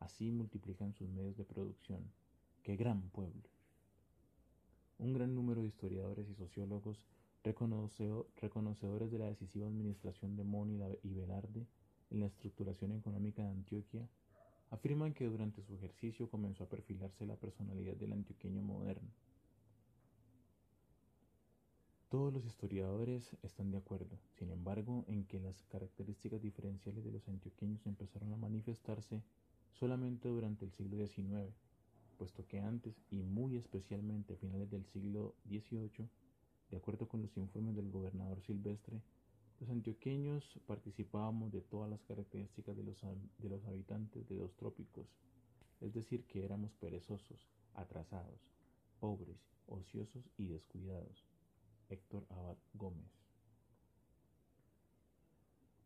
Así 0.00 0.30
multiplican 0.30 0.92
sus 0.92 1.08
medios 1.08 1.38
de 1.38 1.44
producción. 1.44 2.02
¡Qué 2.62 2.76
gran 2.76 3.00
pueblo! 3.08 3.48
Un 4.98 5.14
gran 5.14 5.34
número 5.34 5.62
de 5.62 5.68
historiadores 5.68 6.28
y 6.28 6.34
sociólogos 6.34 7.00
reconocedores 7.42 9.10
de 9.10 9.18
la 9.18 9.28
decisiva 9.28 9.66
administración 9.66 10.36
de 10.36 10.44
Moni 10.44 10.78
y 11.02 11.14
Velarde 11.14 11.66
en 12.10 12.20
la 12.20 12.26
estructuración 12.26 12.92
económica 12.92 13.42
de 13.42 13.48
Antioquia 13.48 14.06
afirman 14.68 15.14
que 15.14 15.24
durante 15.24 15.62
su 15.62 15.74
ejercicio 15.76 16.28
comenzó 16.28 16.64
a 16.64 16.68
perfilarse 16.68 17.24
la 17.24 17.36
personalidad 17.36 17.96
del 17.96 18.12
antioqueño 18.12 18.60
moderno. 18.60 19.08
Todos 22.12 22.30
los 22.30 22.44
historiadores 22.44 23.34
están 23.42 23.70
de 23.70 23.78
acuerdo, 23.78 24.18
sin 24.38 24.50
embargo, 24.50 25.02
en 25.08 25.24
que 25.24 25.40
las 25.40 25.56
características 25.70 26.42
diferenciales 26.42 27.02
de 27.02 27.10
los 27.10 27.26
antioqueños 27.26 27.86
empezaron 27.86 28.30
a 28.34 28.36
manifestarse 28.36 29.22
solamente 29.72 30.28
durante 30.28 30.66
el 30.66 30.72
siglo 30.72 30.98
XIX, 30.98 31.54
puesto 32.18 32.46
que 32.46 32.60
antes 32.60 32.94
y 33.10 33.22
muy 33.22 33.56
especialmente 33.56 34.34
a 34.34 34.36
finales 34.36 34.70
del 34.70 34.84
siglo 34.84 35.36
XVIII, 35.48 36.06
de 36.70 36.76
acuerdo 36.76 37.08
con 37.08 37.22
los 37.22 37.34
informes 37.38 37.76
del 37.76 37.90
gobernador 37.90 38.42
Silvestre, 38.42 39.00
los 39.58 39.70
antioqueños 39.70 40.44
participábamos 40.66 41.50
de 41.50 41.62
todas 41.62 41.88
las 41.88 42.02
características 42.02 42.76
de 42.76 42.82
los, 42.82 43.00
de 43.38 43.48
los 43.48 43.64
habitantes 43.64 44.28
de 44.28 44.34
los 44.34 44.54
trópicos, 44.56 45.06
es 45.80 45.94
decir, 45.94 46.26
que 46.26 46.44
éramos 46.44 46.74
perezosos, 46.74 47.48
atrasados, 47.72 48.50
pobres, 49.00 49.38
ociosos 49.66 50.28
y 50.36 50.48
descuidados. 50.48 51.31
Héctor 51.88 52.26
Abad 52.30 52.56
Gómez. 52.74 53.10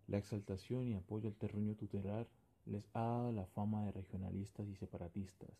La 0.09 0.19
exaltación 0.19 0.87
y 0.89 0.95
apoyo 0.95 1.29
al 1.29 1.37
terruño 1.37 1.75
tutelar 1.75 2.29
les 2.65 2.89
ha 2.95 3.01
dado 3.01 3.33
la 3.33 3.47
fama 3.47 3.85
de 3.85 3.93
regionalistas 3.93 4.69
y 4.69 4.77
separatistas, 4.77 5.51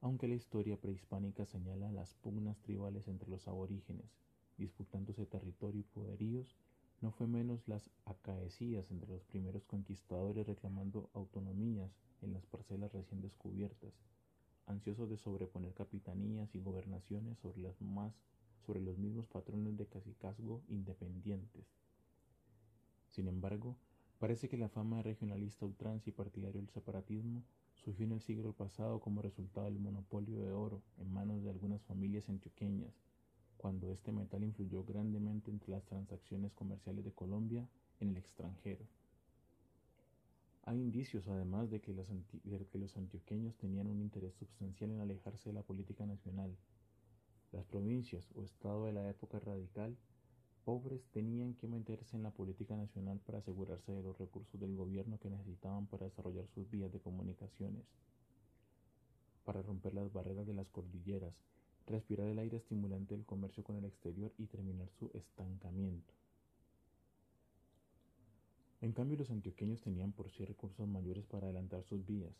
aunque 0.00 0.28
la 0.28 0.34
historia 0.34 0.76
prehispánica 0.76 1.46
señala 1.46 1.90
las 1.92 2.14
pugnas 2.14 2.58
tribales 2.62 3.08
entre 3.08 3.28
los 3.28 3.48
aborígenes, 3.48 4.10
disputándose 4.56 5.26
territorio 5.26 5.80
y 5.80 5.84
poderíos 5.84 6.56
no 7.00 7.10
fue 7.10 7.26
menos 7.26 7.66
las 7.66 7.90
acaecidas 8.04 8.88
entre 8.92 9.10
los 9.10 9.24
primeros 9.24 9.64
conquistadores 9.64 10.46
reclamando 10.46 11.10
autonomías 11.14 11.90
en 12.22 12.32
las 12.32 12.46
parcelas 12.46 12.92
recién 12.92 13.20
descubiertas, 13.20 13.92
ansiosos 14.66 15.10
de 15.10 15.16
sobreponer 15.16 15.74
capitanías 15.74 16.54
y 16.54 16.60
gobernaciones 16.60 17.38
sobre 17.38 17.60
las 17.60 17.80
más 17.82 18.14
sobre 18.66 18.80
los 18.80 18.98
mismos 18.98 19.26
patrones 19.26 19.76
de 19.76 19.86
cacicazgo 19.86 20.62
independientes. 20.68 21.66
Sin 23.10 23.28
embargo, 23.28 23.76
parece 24.18 24.48
que 24.48 24.56
la 24.56 24.68
fama 24.68 25.02
regionalista 25.02 25.66
ultranza 25.66 26.10
y 26.10 26.12
partidario 26.12 26.60
del 26.60 26.70
separatismo 26.70 27.42
surgió 27.74 28.06
en 28.06 28.12
el 28.12 28.20
siglo 28.20 28.52
pasado 28.52 29.00
como 29.00 29.22
resultado 29.22 29.66
del 29.66 29.78
monopolio 29.78 30.38
de 30.38 30.52
oro 30.52 30.82
en 30.98 31.12
manos 31.12 31.42
de 31.42 31.50
algunas 31.50 31.82
familias 31.82 32.28
antioqueñas 32.28 32.94
cuando 33.62 33.92
este 33.92 34.10
metal 34.10 34.42
influyó 34.42 34.82
grandemente 34.82 35.52
entre 35.52 35.70
las 35.70 35.84
transacciones 35.84 36.52
comerciales 36.52 37.04
de 37.04 37.12
Colombia 37.12 37.68
en 38.00 38.10
el 38.10 38.16
extranjero. 38.16 38.84
Hay 40.64 40.80
indicios 40.80 41.28
además 41.28 41.70
de 41.70 41.80
que, 41.80 41.92
los 41.92 42.96
antioqueños 42.96 43.56
tenían 43.56 43.86
un 43.86 44.00
interés 44.00 44.34
sustancial 44.34 44.90
en 44.90 45.00
alejarse 45.00 45.50
de 45.50 45.54
la 45.54 45.62
política 45.62 46.06
nacional. 46.06 46.56
Las 47.52 47.64
provincias 47.64 48.28
o 48.34 48.42
estado 48.42 48.86
de 48.86 48.92
la 48.92 49.08
época 49.08 49.38
radical 49.38 49.96
pobres 50.64 51.04
tenían 51.12 51.54
que 51.54 51.68
meterse 51.68 52.16
en 52.16 52.22
la 52.22 52.30
política 52.30 52.76
nacional 52.76 53.20
para 53.20 53.38
asegurarse 53.38 53.92
de 53.92 54.02
los 54.02 54.18
recursos 54.18 54.60
del 54.60 54.74
gobierno 54.74 55.18
que 55.18 55.30
necesitaban 55.30 55.86
para 55.86 56.06
desarrollar 56.06 56.46
sus 56.48 56.70
vías 56.70 56.92
de 56.92 57.00
comunicaciones, 57.00 57.84
para 59.44 59.62
romper 59.62 59.94
las 59.94 60.12
barreras 60.12 60.46
de 60.46 60.54
las 60.54 60.68
cordilleras 60.68 61.36
respirar 61.86 62.28
el 62.28 62.38
aire 62.38 62.56
estimulante 62.56 63.14
del 63.14 63.24
comercio 63.24 63.64
con 63.64 63.76
el 63.76 63.84
exterior 63.84 64.32
y 64.38 64.46
terminar 64.46 64.88
su 64.98 65.10
estancamiento. 65.14 66.14
En 68.80 68.92
cambio, 68.92 69.16
los 69.16 69.30
antioqueños 69.30 69.80
tenían 69.80 70.12
por 70.12 70.30
sí 70.30 70.44
recursos 70.44 70.88
mayores 70.88 71.24
para 71.26 71.46
adelantar 71.46 71.84
sus 71.84 72.04
vías. 72.04 72.34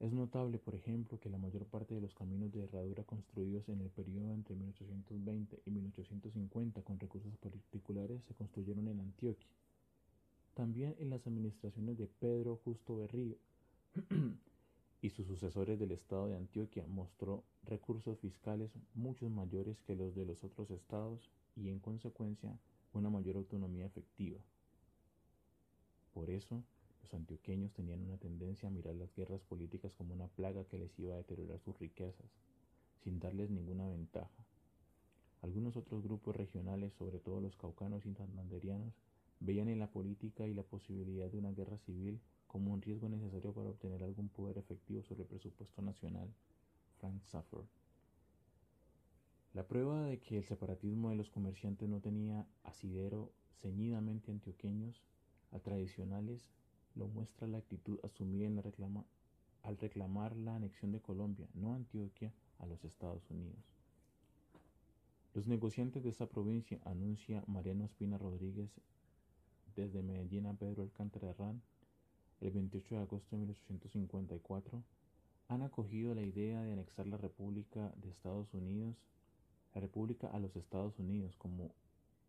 Es 0.00 0.12
notable, 0.12 0.58
por 0.58 0.74
ejemplo, 0.74 1.18
que 1.20 1.30
la 1.30 1.38
mayor 1.38 1.66
parte 1.66 1.94
de 1.94 2.00
los 2.00 2.14
caminos 2.14 2.52
de 2.52 2.64
herradura 2.64 3.04
construidos 3.04 3.68
en 3.68 3.80
el 3.80 3.90
periodo 3.90 4.34
entre 4.34 4.56
1820 4.56 5.62
y 5.64 5.70
1850 5.70 6.82
con 6.82 6.98
recursos 6.98 7.36
particulares 7.38 8.22
se 8.24 8.34
construyeron 8.34 8.88
en 8.88 9.00
Antioquia. 9.00 9.48
También 10.54 10.94
en 10.98 11.10
las 11.10 11.26
administraciones 11.26 11.96
de 11.96 12.06
Pedro 12.06 12.60
Justo 12.64 12.96
Berrío 12.96 13.36
y 15.02 15.10
sus 15.10 15.26
sucesores 15.26 15.78
del 15.78 15.92
estado 15.92 16.28
de 16.28 16.36
Antioquia 16.36 16.84
mostró 16.86 17.44
recursos 17.64 18.18
fiscales 18.18 18.70
muchos 18.94 19.30
mayores 19.30 19.80
que 19.86 19.94
los 19.94 20.14
de 20.14 20.24
los 20.24 20.42
otros 20.44 20.70
estados 20.70 21.30
y 21.56 21.68
en 21.68 21.78
consecuencia 21.78 22.58
una 22.92 23.10
mayor 23.10 23.36
autonomía 23.36 23.86
efectiva. 23.86 24.38
Por 26.12 26.30
eso, 26.30 26.62
los 27.04 27.12
antioqueños 27.12 27.74
tenían 27.74 28.00
una 28.00 28.16
tendencia 28.16 28.66
a 28.66 28.72
mirar 28.72 28.94
las 28.94 29.14
guerras 29.14 29.42
políticas 29.42 29.92
como 29.92 30.14
una 30.14 30.26
plaga 30.28 30.64
que 30.64 30.78
les 30.78 30.98
iba 30.98 31.12
a 31.12 31.18
deteriorar 31.18 31.60
sus 31.60 31.78
riquezas, 31.78 32.30
sin 33.02 33.20
darles 33.20 33.50
ninguna 33.50 33.86
ventaja. 33.86 34.46
Algunos 35.42 35.76
otros 35.76 36.02
grupos 36.02 36.34
regionales, 36.34 36.94
sobre 36.94 37.18
todo 37.18 37.42
los 37.42 37.56
caucanos 37.56 38.06
y 38.06 38.14
santanderianos, 38.14 38.94
veían 39.38 39.68
en 39.68 39.80
la 39.80 39.90
política 39.90 40.46
y 40.46 40.54
la 40.54 40.62
posibilidad 40.62 41.30
de 41.30 41.36
una 41.36 41.52
guerra 41.52 41.76
civil 41.76 42.22
como 42.46 42.72
un 42.72 42.80
riesgo 42.80 43.10
necesario 43.10 43.52
para 43.52 43.68
obtener 43.68 44.02
algún 44.02 44.30
poder 44.30 44.56
efectivo 44.56 45.02
sobre 45.02 45.24
el 45.24 45.28
presupuesto 45.28 45.82
nacional. 45.82 46.32
Frank 47.00 47.22
Suffer. 47.24 47.66
La 49.52 49.68
prueba 49.68 50.06
de 50.06 50.20
que 50.20 50.38
el 50.38 50.44
separatismo 50.44 51.10
de 51.10 51.16
los 51.16 51.28
comerciantes 51.28 51.86
no 51.86 52.00
tenía 52.00 52.46
asidero 52.62 53.30
ceñidamente 53.60 54.30
antioqueños 54.30 55.02
a 55.52 55.58
tradicionales 55.58 56.48
lo 56.94 57.08
muestra 57.08 57.46
la 57.46 57.58
actitud 57.58 57.98
asumida 58.02 58.46
en 58.46 58.56
la 58.56 58.62
al 59.62 59.78
reclamar 59.78 60.36
la 60.36 60.56
anexión 60.56 60.92
de 60.92 61.00
Colombia, 61.00 61.48
no 61.54 61.74
Antioquia, 61.74 62.32
a 62.58 62.66
los 62.66 62.84
Estados 62.84 63.28
Unidos. 63.30 63.58
Los 65.34 65.46
negociantes 65.48 66.04
de 66.04 66.10
esta 66.10 66.26
provincia, 66.26 66.80
anuncia 66.84 67.42
Mariano 67.46 67.84
Espina 67.84 68.18
Rodríguez 68.18 68.70
desde 69.74 70.02
Medellín 70.02 70.46
a 70.46 70.54
Pedro 70.54 70.82
Alcántara 70.82 71.30
Herrán, 71.30 71.60
el 72.40 72.52
28 72.52 72.94
de 72.94 73.00
agosto 73.00 73.28
de 73.32 73.38
1854, 73.38 74.82
han 75.48 75.62
acogido 75.62 76.14
la 76.14 76.22
idea 76.22 76.62
de 76.62 76.72
anexar 76.72 77.06
la 77.06 77.16
República 77.16 77.92
de 77.96 78.10
Estados 78.10 78.52
Unidos, 78.54 78.96
la 79.74 79.80
República 79.80 80.28
a 80.28 80.38
los 80.38 80.54
Estados 80.56 80.98
Unidos 80.98 81.34
como 81.36 81.72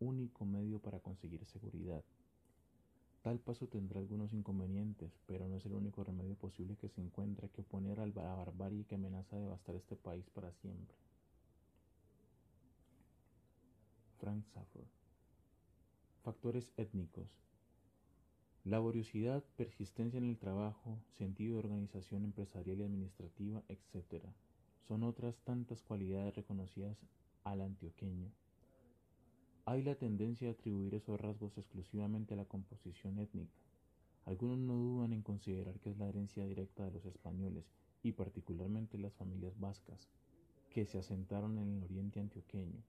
único 0.00 0.44
medio 0.44 0.80
para 0.80 1.00
conseguir 1.00 1.44
seguridad. 1.44 2.02
Tal 3.26 3.40
paso 3.40 3.66
tendrá 3.66 3.98
algunos 3.98 4.32
inconvenientes, 4.32 5.10
pero 5.26 5.48
no 5.48 5.56
es 5.56 5.66
el 5.66 5.74
único 5.74 6.04
remedio 6.04 6.36
posible 6.36 6.76
que 6.76 6.88
se 6.88 7.00
encuentra 7.00 7.48
que 7.48 7.62
oponer 7.62 7.98
a 7.98 8.06
la 8.06 8.36
barbarie 8.36 8.84
que 8.84 8.94
amenaza 8.94 9.36
devastar 9.36 9.74
este 9.74 9.96
país 9.96 10.30
para 10.30 10.52
siempre. 10.52 10.94
Frank 14.20 14.44
Safford 14.44 14.86
Factores 16.22 16.72
étnicos. 16.76 17.26
Laboriosidad, 18.62 19.42
persistencia 19.56 20.18
en 20.18 20.30
el 20.30 20.38
trabajo, 20.38 20.96
sentido 21.18 21.54
de 21.54 21.64
organización 21.64 22.22
empresarial 22.22 22.78
y 22.78 22.84
administrativa, 22.84 23.60
etc. 23.68 24.22
Son 24.86 25.02
otras 25.02 25.36
tantas 25.38 25.82
cualidades 25.82 26.36
reconocidas 26.36 26.96
al 27.42 27.60
antioqueño. 27.62 28.30
Hay 29.68 29.82
la 29.82 29.96
tendencia 29.96 30.48
a 30.48 30.52
atribuir 30.52 30.94
esos 30.94 31.20
rasgos 31.20 31.58
exclusivamente 31.58 32.34
a 32.34 32.36
la 32.36 32.44
composición 32.44 33.18
étnica. 33.18 33.52
Algunos 34.24 34.58
no 34.58 34.74
dudan 34.74 35.12
en 35.12 35.22
considerar 35.22 35.80
que 35.80 35.90
es 35.90 35.98
la 35.98 36.06
herencia 36.06 36.46
directa 36.46 36.84
de 36.84 36.92
los 36.92 37.04
españoles 37.04 37.64
y 38.04 38.12
particularmente 38.12 38.96
las 38.96 39.12
familias 39.14 39.58
vascas, 39.58 40.08
que 40.70 40.86
se 40.86 40.98
asentaron 40.98 41.58
en 41.58 41.72
el 41.72 41.82
oriente 41.82 42.20
antioqueño. 42.20 42.80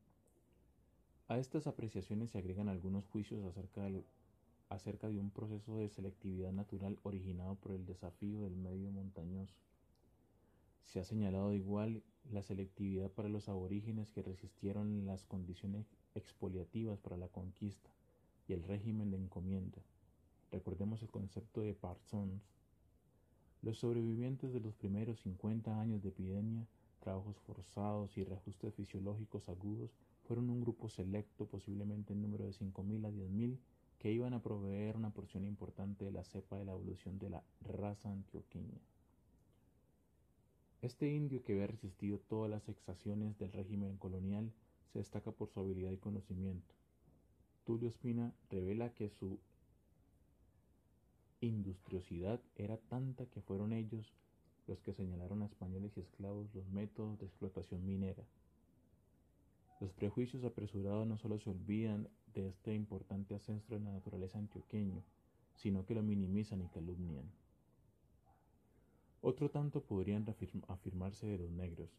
A 1.27 1.39
estas 1.39 1.65
apreciaciones 1.65 2.29
se 2.29 2.37
agregan 2.37 2.69
algunos 2.69 3.07
juicios 3.07 3.43
acerca, 3.43 5.09
de 5.09 5.19
un 5.19 5.31
proceso 5.31 5.79
de 5.79 5.89
selectividad 5.89 6.51
natural 6.51 6.99
originado 7.01 7.55
por 7.55 7.71
el 7.71 7.87
desafío 7.87 8.41
del 8.41 8.55
medio 8.55 8.91
montañoso. 8.91 9.55
Se 10.83 10.99
ha 10.99 11.03
señalado 11.03 11.55
igual 11.55 12.03
la 12.31 12.43
selectividad 12.43 13.09
para 13.09 13.29
los 13.29 13.49
aborígenes 13.49 14.11
que 14.11 14.21
resistieron 14.21 15.07
las 15.07 15.25
condiciones 15.25 15.96
expoliativas 16.17 16.99
para 16.99 17.17
la 17.17 17.27
conquista 17.27 17.89
y 18.47 18.53
el 18.53 18.63
régimen 18.63 19.11
de 19.11 19.17
encomienda. 19.17 19.81
Recordemos 20.51 21.01
el 21.01 21.09
concepto 21.09 21.61
de 21.61 21.73
Parsons. 21.73 22.41
Los 23.61 23.79
sobrevivientes 23.79 24.53
de 24.53 24.59
los 24.59 24.75
primeros 24.75 25.19
50 25.21 25.79
años 25.79 26.01
de 26.01 26.09
epidemia, 26.09 26.65
trabajos 26.99 27.37
forzados 27.39 28.17
y 28.17 28.23
reajustes 28.23 28.73
fisiológicos 28.73 29.49
agudos 29.49 29.91
fueron 30.27 30.49
un 30.49 30.61
grupo 30.61 30.89
selecto, 30.89 31.45
posiblemente 31.45 32.13
en 32.13 32.21
número 32.21 32.45
de 32.45 32.51
5.000 32.51 33.05
a 33.05 33.11
10.000, 33.11 33.57
que 33.99 34.11
iban 34.11 34.33
a 34.33 34.41
proveer 34.41 34.95
una 34.95 35.09
porción 35.09 35.45
importante 35.45 36.05
de 36.05 36.11
la 36.11 36.23
cepa 36.23 36.57
de 36.57 36.65
la 36.65 36.73
evolución 36.73 37.17
de 37.17 37.29
la 37.29 37.43
raza 37.61 38.11
antioqueña. 38.11 38.79
Este 40.81 41.09
indio 41.09 41.43
que 41.43 41.53
había 41.53 41.67
resistido 41.67 42.19
todas 42.19 42.51
las 42.51 42.69
exacciones 42.69 43.37
del 43.39 43.51
régimen 43.51 43.97
colonial 43.97 44.51
se 44.91 44.99
destaca 44.99 45.31
por 45.31 45.49
su 45.49 45.59
habilidad 45.59 45.91
y 45.91 45.97
conocimiento. 45.97 46.73
Tulio 47.65 47.89
Espina 47.89 48.33
revela 48.49 48.93
que 48.93 49.09
su 49.09 49.39
industriosidad 51.41 52.41
era 52.55 52.77
tanta 52.77 53.25
que 53.25 53.41
fueron 53.41 53.73
ellos 53.73 54.13
los 54.67 54.81
que 54.81 54.93
señalaron 54.93 55.41
a 55.41 55.45
españoles 55.45 55.95
y 55.95 56.01
esclavos 56.01 56.53
los 56.53 56.67
métodos 56.69 57.19
de 57.19 57.25
explotación 57.25 57.85
minera. 57.85 58.23
Los 59.79 59.93
prejuicios 59.93 60.43
apresurados 60.43 61.07
no 61.07 61.17
solo 61.17 61.39
se 61.39 61.49
olvidan 61.49 62.09
de 62.33 62.47
este 62.47 62.73
importante 62.73 63.35
ancestro 63.35 63.77
de 63.77 63.85
la 63.85 63.91
naturaleza 63.91 64.37
antioqueño, 64.37 65.03
sino 65.55 65.85
que 65.85 65.93
lo 65.93 66.01
minimizan 66.01 66.61
y 66.61 66.67
calumnian. 66.67 67.29
Otro 69.21 69.49
tanto 69.49 69.81
podrían 69.81 70.25
afirmarse 70.67 71.27
de 71.27 71.37
los 71.37 71.51
negros. 71.51 71.89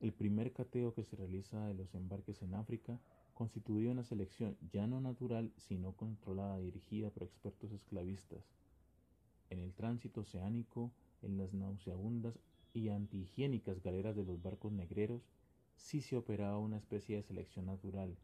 El 0.00 0.12
primer 0.12 0.52
cateo 0.52 0.92
que 0.92 1.04
se 1.04 1.16
realiza 1.16 1.66
de 1.66 1.74
los 1.74 1.94
embarques 1.94 2.42
en 2.42 2.54
África 2.54 3.00
constituía 3.32 3.90
una 3.90 4.04
selección 4.04 4.56
ya 4.70 4.86
no 4.86 5.00
natural, 5.00 5.52
sino 5.56 5.92
controlada, 5.92 6.58
dirigida 6.58 7.10
por 7.10 7.22
expertos 7.22 7.72
esclavistas. 7.72 8.44
En 9.48 9.58
el 9.58 9.72
tránsito 9.72 10.20
oceánico, 10.20 10.90
en 11.22 11.38
las 11.38 11.54
nauseabundas 11.54 12.38
y 12.74 12.90
antihigiénicas 12.90 13.82
galeras 13.82 14.16
de 14.16 14.24
los 14.24 14.42
barcos 14.42 14.72
negreros, 14.72 15.22
sí 15.76 16.02
se 16.02 16.16
operaba 16.16 16.58
una 16.58 16.76
especie 16.76 17.16
de 17.16 17.22
selección 17.22 17.66
natural, 17.66 18.16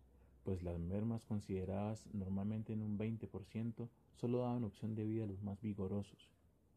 pues 0.45 0.63
las 0.63 0.79
mermas 0.79 1.25
consideradas 1.25 2.07
normalmente 2.13 2.73
en 2.73 2.83
un 2.83 2.99
20% 2.99 3.89
solo 4.15 4.39
daban 4.39 4.65
opción 4.65 4.95
de 4.95 5.05
vida 5.05 5.25
a 5.25 5.29
los 5.29 5.43
más 5.43 5.61
vigorosos, 5.63 6.31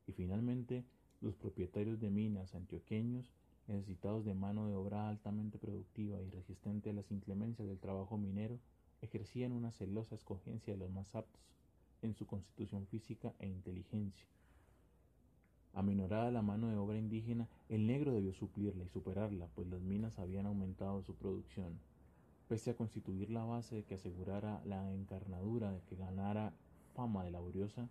y 0.07 0.13
finalmente 0.13 0.85
los 1.21 1.35
propietarios 1.35 1.99
de 1.99 2.09
minas 2.09 2.55
antioqueños, 2.55 3.33
necesitados 3.67 4.25
de 4.25 4.33
mano 4.33 4.67
de 4.67 4.75
obra 4.75 5.09
altamente 5.09 5.57
productiva 5.57 6.21
y 6.21 6.29
resistente 6.29 6.89
a 6.89 6.93
las 6.93 7.11
inclemencias 7.11 7.67
del 7.67 7.79
trabajo 7.79 8.17
minero, 8.17 8.59
ejercían 9.01 9.51
una 9.51 9.71
celosa 9.71 10.15
escogencia 10.15 10.73
de 10.73 10.79
los 10.79 10.91
más 10.91 11.15
aptos 11.15 11.41
en 12.01 12.13
su 12.13 12.25
constitución 12.25 12.85
física 12.87 13.33
e 13.39 13.47
inteligencia, 13.47 14.27
Aminorada 15.75 16.31
la 16.31 16.41
mano 16.41 16.69
de 16.69 16.77
obra 16.77 16.97
indígena, 16.97 17.49
el 17.67 17.85
negro 17.85 18.13
debió 18.13 18.33
suplirla 18.33 18.85
y 18.85 18.87
superarla, 18.87 19.47
pues 19.55 19.67
las 19.67 19.81
minas 19.81 20.17
habían 20.19 20.45
aumentado 20.45 21.03
su 21.03 21.15
producción. 21.15 21.77
Pese 22.47 22.69
a 22.69 22.77
constituir 22.77 23.29
la 23.29 23.43
base 23.43 23.83
que 23.83 23.95
asegurara 23.95 24.61
la 24.63 24.93
encarnadura 24.93 25.73
de 25.73 25.81
que 25.81 25.97
ganara 25.97 26.53
fama 26.93 27.25
de 27.25 27.31
laboriosa, 27.31 27.89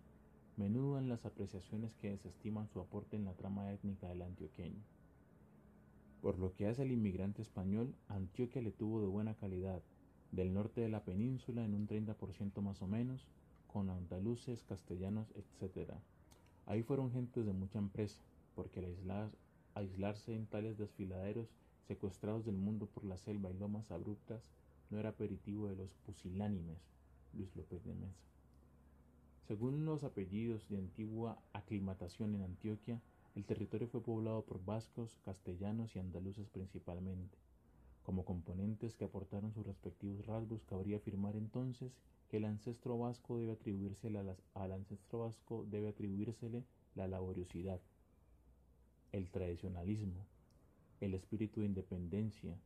menudan 0.57 1.09
las 1.09 1.27
apreciaciones 1.27 1.93
que 1.93 2.09
desestiman 2.09 2.67
su 2.69 2.79
aporte 2.79 3.17
en 3.17 3.25
la 3.25 3.35
trama 3.35 3.71
étnica 3.71 4.07
del 4.07 4.23
antioqueño. 4.23 4.81
Por 6.25 6.39
lo 6.39 6.55
que 6.55 6.65
hace 6.65 6.81
al 6.81 6.91
inmigrante 6.91 7.43
español, 7.43 7.93
Antioquia 8.07 8.59
le 8.59 8.71
tuvo 8.71 8.99
de 8.99 9.05
buena 9.05 9.35
calidad, 9.35 9.83
del 10.31 10.55
norte 10.55 10.81
de 10.81 10.89
la 10.89 11.03
península 11.03 11.63
en 11.63 11.75
un 11.75 11.87
30% 11.87 12.61
más 12.61 12.81
o 12.81 12.87
menos, 12.87 13.27
con 13.67 13.91
andaluces, 13.91 14.63
castellanos, 14.63 15.31
etc., 15.35 15.91
Ahí 16.65 16.81
fueron 16.81 17.11
gentes 17.11 17.45
de 17.45 17.53
mucha 17.53 17.77
empresa, 17.77 18.23
porque 18.55 18.83
aislarse 19.75 20.33
en 20.33 20.47
tales 20.47 20.79
desfiladeros 20.79 21.47
secuestrados 21.87 22.43
del 22.43 22.57
mundo 22.57 22.87
por 22.87 23.05
la 23.05 23.17
selva 23.17 23.51
y 23.51 23.59
lomas 23.59 23.91
abruptas, 23.91 24.49
no 24.89 24.97
era 24.97 25.09
aperitivo 25.09 25.67
de 25.67 25.75
los 25.75 25.93
pusilánimes, 26.07 26.79
Luis 27.33 27.55
López 27.55 27.85
de 27.85 27.93
Mesa. 27.93 28.25
Según 29.47 29.85
los 29.85 30.03
apellidos 30.03 30.67
de 30.69 30.79
antigua 30.79 31.37
aclimatación 31.53 32.33
en 32.33 32.41
Antioquia, 32.41 32.99
el 33.35 33.45
territorio 33.45 33.87
fue 33.89 34.01
poblado 34.01 34.45
por 34.45 34.63
vascos, 34.63 35.19
castellanos 35.25 35.95
y 35.95 35.99
andaluces 35.99 36.49
principalmente. 36.49 37.37
Como 38.03 38.23
componentes 38.23 38.95
que 38.95 39.03
aportaron 39.03 39.51
sus 39.51 39.65
respectivos 39.65 40.25
rasgos, 40.25 40.63
cabría 40.63 40.97
afirmar 40.97 41.35
entonces 41.35 41.91
que 42.29 42.37
el 42.37 42.45
ancestro 42.45 42.97
vasco 42.97 43.37
debe 43.37 43.51
atribuírsele 43.51 44.19
al 44.53 44.71
ancestro 44.71 45.19
vasco 45.19 45.65
debe 45.69 45.89
atribuírsele 45.89 46.63
la 46.95 47.07
laboriosidad, 47.07 47.81
el 49.11 49.29
tradicionalismo, 49.29 50.25
el 51.01 51.13
espíritu 51.13 51.59
de 51.59 51.67
independencia, 51.67 52.57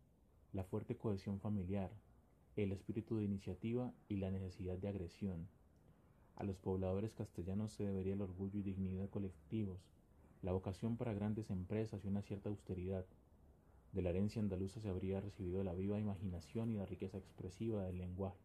la 0.53 0.63
fuerte 0.63 0.97
cohesión 0.97 1.39
familiar, 1.39 1.91
el 2.55 2.71
espíritu 2.71 3.17
de 3.17 3.23
iniciativa 3.23 3.91
y 4.08 4.17
la 4.17 4.29
necesidad 4.29 4.77
de 4.77 4.89
agresión. 4.89 5.47
A 6.36 6.43
los 6.43 6.58
pobladores 6.58 7.13
castellanos 7.13 7.73
se 7.73 7.86
debería 7.86 8.13
el 8.13 8.21
orgullo 8.21 8.60
y 8.60 8.63
dignidad 8.63 9.10
colectivos, 9.10 9.79
la 10.41 10.52
vocación 10.54 10.95
para 10.95 11.13
grandes 11.13 11.49
empresas 11.49 12.04
y 12.04 12.08
una 12.08 12.21
cierta 12.21 12.49
austeridad. 12.49 13.06
De 13.91 14.02
la 14.02 14.10
herencia 14.10 14.41
andaluza 14.41 14.80
se 14.80 14.89
habría 14.89 15.19
recibido 15.19 15.63
la 15.63 15.73
viva 15.73 15.99
imaginación 15.99 16.71
y 16.71 16.78
la 16.78 16.86
riqueza 16.86 17.17
expresiva 17.17 17.84
del 17.84 17.97
lenguaje. 17.97 18.38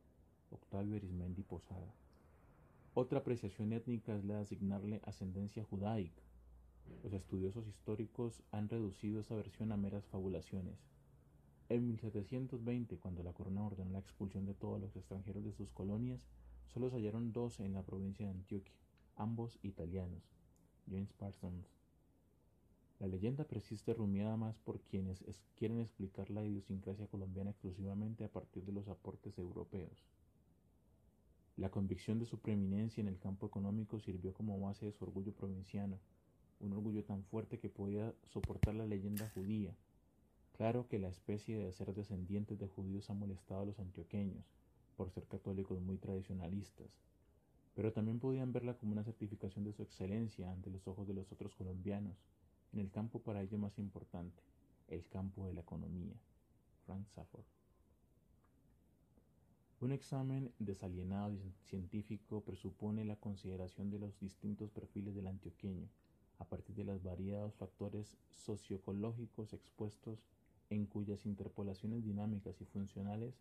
Octavio 0.50 0.96
Arismendi 0.96 1.42
Posada. 1.42 1.94
Otra 2.94 3.18
apreciación 3.18 3.72
étnica 3.72 4.16
es 4.16 4.24
la 4.24 4.36
de 4.36 4.42
asignarle 4.42 5.00
ascendencia 5.04 5.64
judaica. 5.64 6.22
Los 7.02 7.12
estudiosos 7.12 7.66
históricos 7.66 8.42
han 8.52 8.68
reducido 8.68 9.20
esa 9.20 9.34
versión 9.34 9.72
a 9.72 9.76
meras 9.76 10.04
fabulaciones. 10.06 10.78
En 11.68 11.86
1720, 11.86 12.98
cuando 12.98 13.22
la 13.22 13.32
corona 13.32 13.64
ordenó 13.64 13.92
la 13.92 13.98
expulsión 13.98 14.46
de 14.46 14.54
todos 14.54 14.80
los 14.80 14.94
extranjeros 14.96 15.44
de 15.44 15.52
sus 15.52 15.70
colonias, 15.72 16.20
solo 16.72 16.90
se 16.90 16.96
hallaron 16.96 17.32
dos 17.32 17.60
en 17.60 17.72
la 17.72 17.82
provincia 17.82 18.26
de 18.26 18.32
Antioquia, 18.32 18.76
ambos 19.16 19.58
italianos, 19.62 20.22
James 20.88 21.12
Parsons. 21.14 21.83
La 23.04 23.10
leyenda 23.10 23.44
persiste 23.44 23.92
rumiada 23.92 24.34
más 24.38 24.56
por 24.60 24.80
quienes 24.80 25.22
quieren 25.56 25.78
explicar 25.78 26.30
la 26.30 26.42
idiosincrasia 26.42 27.06
colombiana 27.06 27.50
exclusivamente 27.50 28.24
a 28.24 28.32
partir 28.32 28.64
de 28.64 28.72
los 28.72 28.88
aportes 28.88 29.36
europeos. 29.36 30.06
La 31.58 31.70
convicción 31.70 32.18
de 32.18 32.24
su 32.24 32.38
preeminencia 32.38 33.02
en 33.02 33.08
el 33.08 33.18
campo 33.18 33.46
económico 33.46 34.00
sirvió 34.00 34.32
como 34.32 34.58
base 34.58 34.86
de 34.86 34.92
su 34.92 35.04
orgullo 35.04 35.34
provinciano, 35.34 35.98
un 36.60 36.72
orgullo 36.72 37.04
tan 37.04 37.22
fuerte 37.24 37.58
que 37.58 37.68
podía 37.68 38.14
soportar 38.22 38.74
la 38.74 38.86
leyenda 38.86 39.28
judía. 39.34 39.74
Claro 40.56 40.88
que 40.88 40.98
la 40.98 41.08
especie 41.08 41.58
de 41.58 41.72
ser 41.72 41.92
descendientes 41.92 42.58
de 42.58 42.68
judíos 42.68 43.10
ha 43.10 43.12
molestado 43.12 43.60
a 43.60 43.66
los 43.66 43.78
antioqueños, 43.80 44.46
por 44.96 45.10
ser 45.10 45.26
católicos 45.26 45.78
muy 45.78 45.98
tradicionalistas, 45.98 46.88
pero 47.74 47.92
también 47.92 48.18
podían 48.18 48.54
verla 48.54 48.78
como 48.78 48.92
una 48.92 49.04
certificación 49.04 49.62
de 49.66 49.74
su 49.74 49.82
excelencia 49.82 50.50
ante 50.50 50.70
los 50.70 50.88
ojos 50.88 51.06
de 51.06 51.12
los 51.12 51.30
otros 51.32 51.54
colombianos, 51.54 52.16
en 52.72 52.80
el 52.80 52.90
campo 52.90 53.20
para 53.20 53.42
ellos 53.42 53.60
más 53.60 53.78
importante, 53.78 54.42
el 54.88 55.06
campo 55.08 55.46
de 55.46 55.54
la 55.54 55.60
economía. 55.60 56.14
Frank 56.86 57.06
Safford. 57.08 57.44
Un 59.80 59.92
examen 59.92 60.52
desalienado 60.58 61.34
y 61.34 61.52
científico 61.68 62.40
presupone 62.40 63.04
la 63.04 63.16
consideración 63.16 63.90
de 63.90 63.98
los 63.98 64.18
distintos 64.18 64.70
perfiles 64.70 65.14
del 65.14 65.26
antioqueño, 65.26 65.88
a 66.38 66.44
partir 66.44 66.74
de 66.74 66.84
los 66.84 67.02
variados 67.02 67.54
factores 67.54 68.16
socioecológicos 68.30 69.52
expuestos 69.52 70.18
en 70.70 70.86
cuyas 70.86 71.26
interpolaciones 71.26 72.04
dinámicas 72.04 72.60
y 72.60 72.64
funcionales 72.64 73.34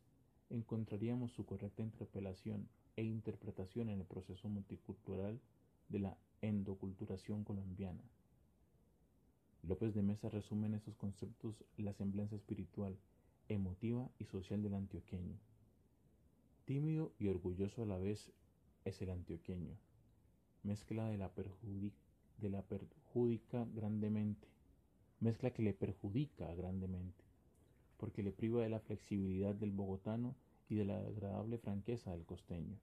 encontraríamos 0.50 1.32
su 1.32 1.46
correcta 1.46 1.82
interpelación 1.82 2.68
e 2.96 3.04
interpretación 3.04 3.90
en 3.90 4.00
el 4.02 4.06
proceso 4.06 4.50
multicultural 4.50 5.40
de 5.90 6.00
la 6.00 6.18
endoculturación 6.42 7.44
colombiana. 7.44 8.04
López 9.66 9.94
de 9.94 10.04
Mesa 10.04 10.28
resume 10.28 10.68
en 10.68 10.74
estos 10.74 10.98
conceptos 10.98 11.64
la 11.78 11.94
semblanza 11.94 12.36
espiritual, 12.36 12.98
emotiva 13.48 14.10
y 14.20 14.26
social 14.26 14.62
del 14.62 14.74
antioqueño. 14.74 15.38
Tímido 16.66 17.14
y 17.18 17.28
orgulloso 17.28 17.84
a 17.84 17.86
la 17.86 17.98
vez 17.98 18.34
es 18.84 19.02
el 19.02 19.10
antioqueño, 19.10 19.78
mezcla 20.64 21.08
de 21.08 21.18
la, 21.18 21.32
de 22.40 22.50
la 22.50 22.62
perjudica 22.64 23.66
grandemente, 23.74 24.50
mezcla 25.22 25.54
que 25.54 25.64
le 25.64 25.74
perjudica 25.74 26.54
grandemente, 26.56 27.24
porque 27.96 28.22
le 28.22 28.34
priva 28.34 28.64
de 28.64 28.70
la 28.70 28.82
flexibilidad 28.82 29.56
del 29.56 29.72
bogotano 29.72 30.36
y 30.68 30.76
de 30.76 30.84
la 30.84 30.98
agradable 30.98 31.58
franqueza 31.58 32.12
del 32.12 32.26
costeño. 32.26 32.78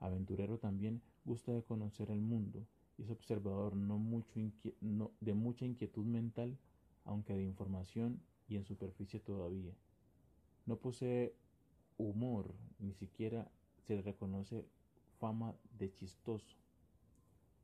Aventurero 0.00 0.58
también 0.58 1.00
gusta 1.24 1.52
de 1.52 1.62
conocer 1.62 2.10
el 2.10 2.20
mundo 2.20 2.66
es 3.02 3.10
observador 3.10 3.76
no 3.76 3.98
mucho 3.98 4.40
de 5.20 5.34
mucha 5.34 5.64
inquietud 5.64 6.04
mental, 6.04 6.58
aunque 7.04 7.34
de 7.34 7.44
información 7.44 8.20
y 8.48 8.56
en 8.56 8.64
superficie 8.64 9.20
todavía. 9.20 9.72
No 10.66 10.76
posee 10.76 11.34
humor, 11.96 12.54
ni 12.78 12.92
siquiera 12.94 13.50
se 13.86 13.96
le 13.96 14.02
reconoce 14.02 14.66
fama 15.18 15.54
de 15.78 15.92
chistoso, 15.94 16.56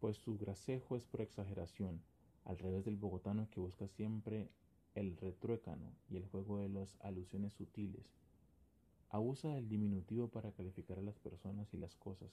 pues 0.01 0.17
su 0.17 0.37
gracejo 0.37 0.97
es 0.97 1.05
por 1.07 1.21
exageración, 1.21 2.03
al 2.45 2.59
revés 2.59 2.85
del 2.85 2.97
bogotano 2.97 3.49
que 3.51 3.61
busca 3.61 3.89
siempre 3.89 4.51
el 4.95 5.17
retruécano 5.17 5.93
y 6.09 6.17
el 6.17 6.27
juego 6.27 6.59
de 6.59 6.69
las 6.69 6.97
alusiones 7.01 7.53
sutiles, 7.55 8.07
Abusa 9.09 9.55
del 9.55 9.69
diminutivo 9.69 10.29
para 10.29 10.53
calificar 10.53 10.99
a 10.99 11.03
las 11.03 11.19
personas 11.19 11.73
y 11.73 11.77
las 11.77 11.95
cosas, 11.95 12.29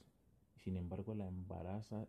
y 0.56 0.60
sin 0.60 0.76
embargo 0.76 1.14
la 1.14 1.26
embaraza, 1.28 2.08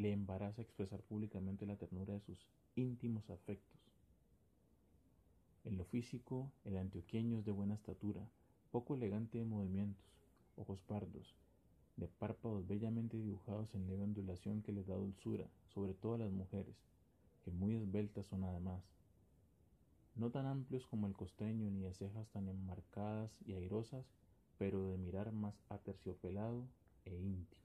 le 0.00 0.12
embaraza 0.12 0.62
expresar 0.62 1.02
públicamente 1.02 1.66
la 1.66 1.76
ternura 1.76 2.14
de 2.14 2.20
sus 2.20 2.46
íntimos 2.74 3.28
afectos. 3.28 3.78
En 5.64 5.76
lo 5.76 5.84
físico, 5.84 6.50
el 6.64 6.78
antioqueño 6.78 7.38
es 7.38 7.44
de 7.44 7.52
buena 7.52 7.74
estatura, 7.74 8.26
poco 8.70 8.94
elegante 8.94 9.36
de 9.36 9.44
movimientos, 9.44 10.06
ojos 10.56 10.80
pardos, 10.80 11.36
de 11.98 12.08
párpados 12.08 12.66
bellamente 12.66 13.18
dibujados 13.18 13.74
en 13.74 13.88
leve 13.88 14.02
ondulación 14.02 14.62
que 14.62 14.72
les 14.72 14.86
da 14.86 14.94
dulzura, 14.94 15.46
sobre 15.74 15.92
todo 15.92 16.14
a 16.14 16.18
las 16.18 16.32
mujeres, 16.32 16.76
que 17.44 17.50
muy 17.50 17.74
esbeltas 17.74 18.24
son 18.24 18.44
además, 18.44 18.82
no 20.14 20.30
tan 20.30 20.46
amplios 20.46 20.86
como 20.86 21.08
el 21.08 21.12
costeño 21.12 21.70
ni 21.70 21.82
de 21.82 21.92
cejas 21.92 22.26
tan 22.30 22.48
enmarcadas 22.48 23.30
y 23.44 23.52
airosas, 23.52 24.06
pero 24.56 24.88
de 24.88 24.96
mirar 24.96 25.30
más 25.32 25.60
aterciopelado 25.68 26.64
e 27.04 27.14
íntimo. 27.14 27.59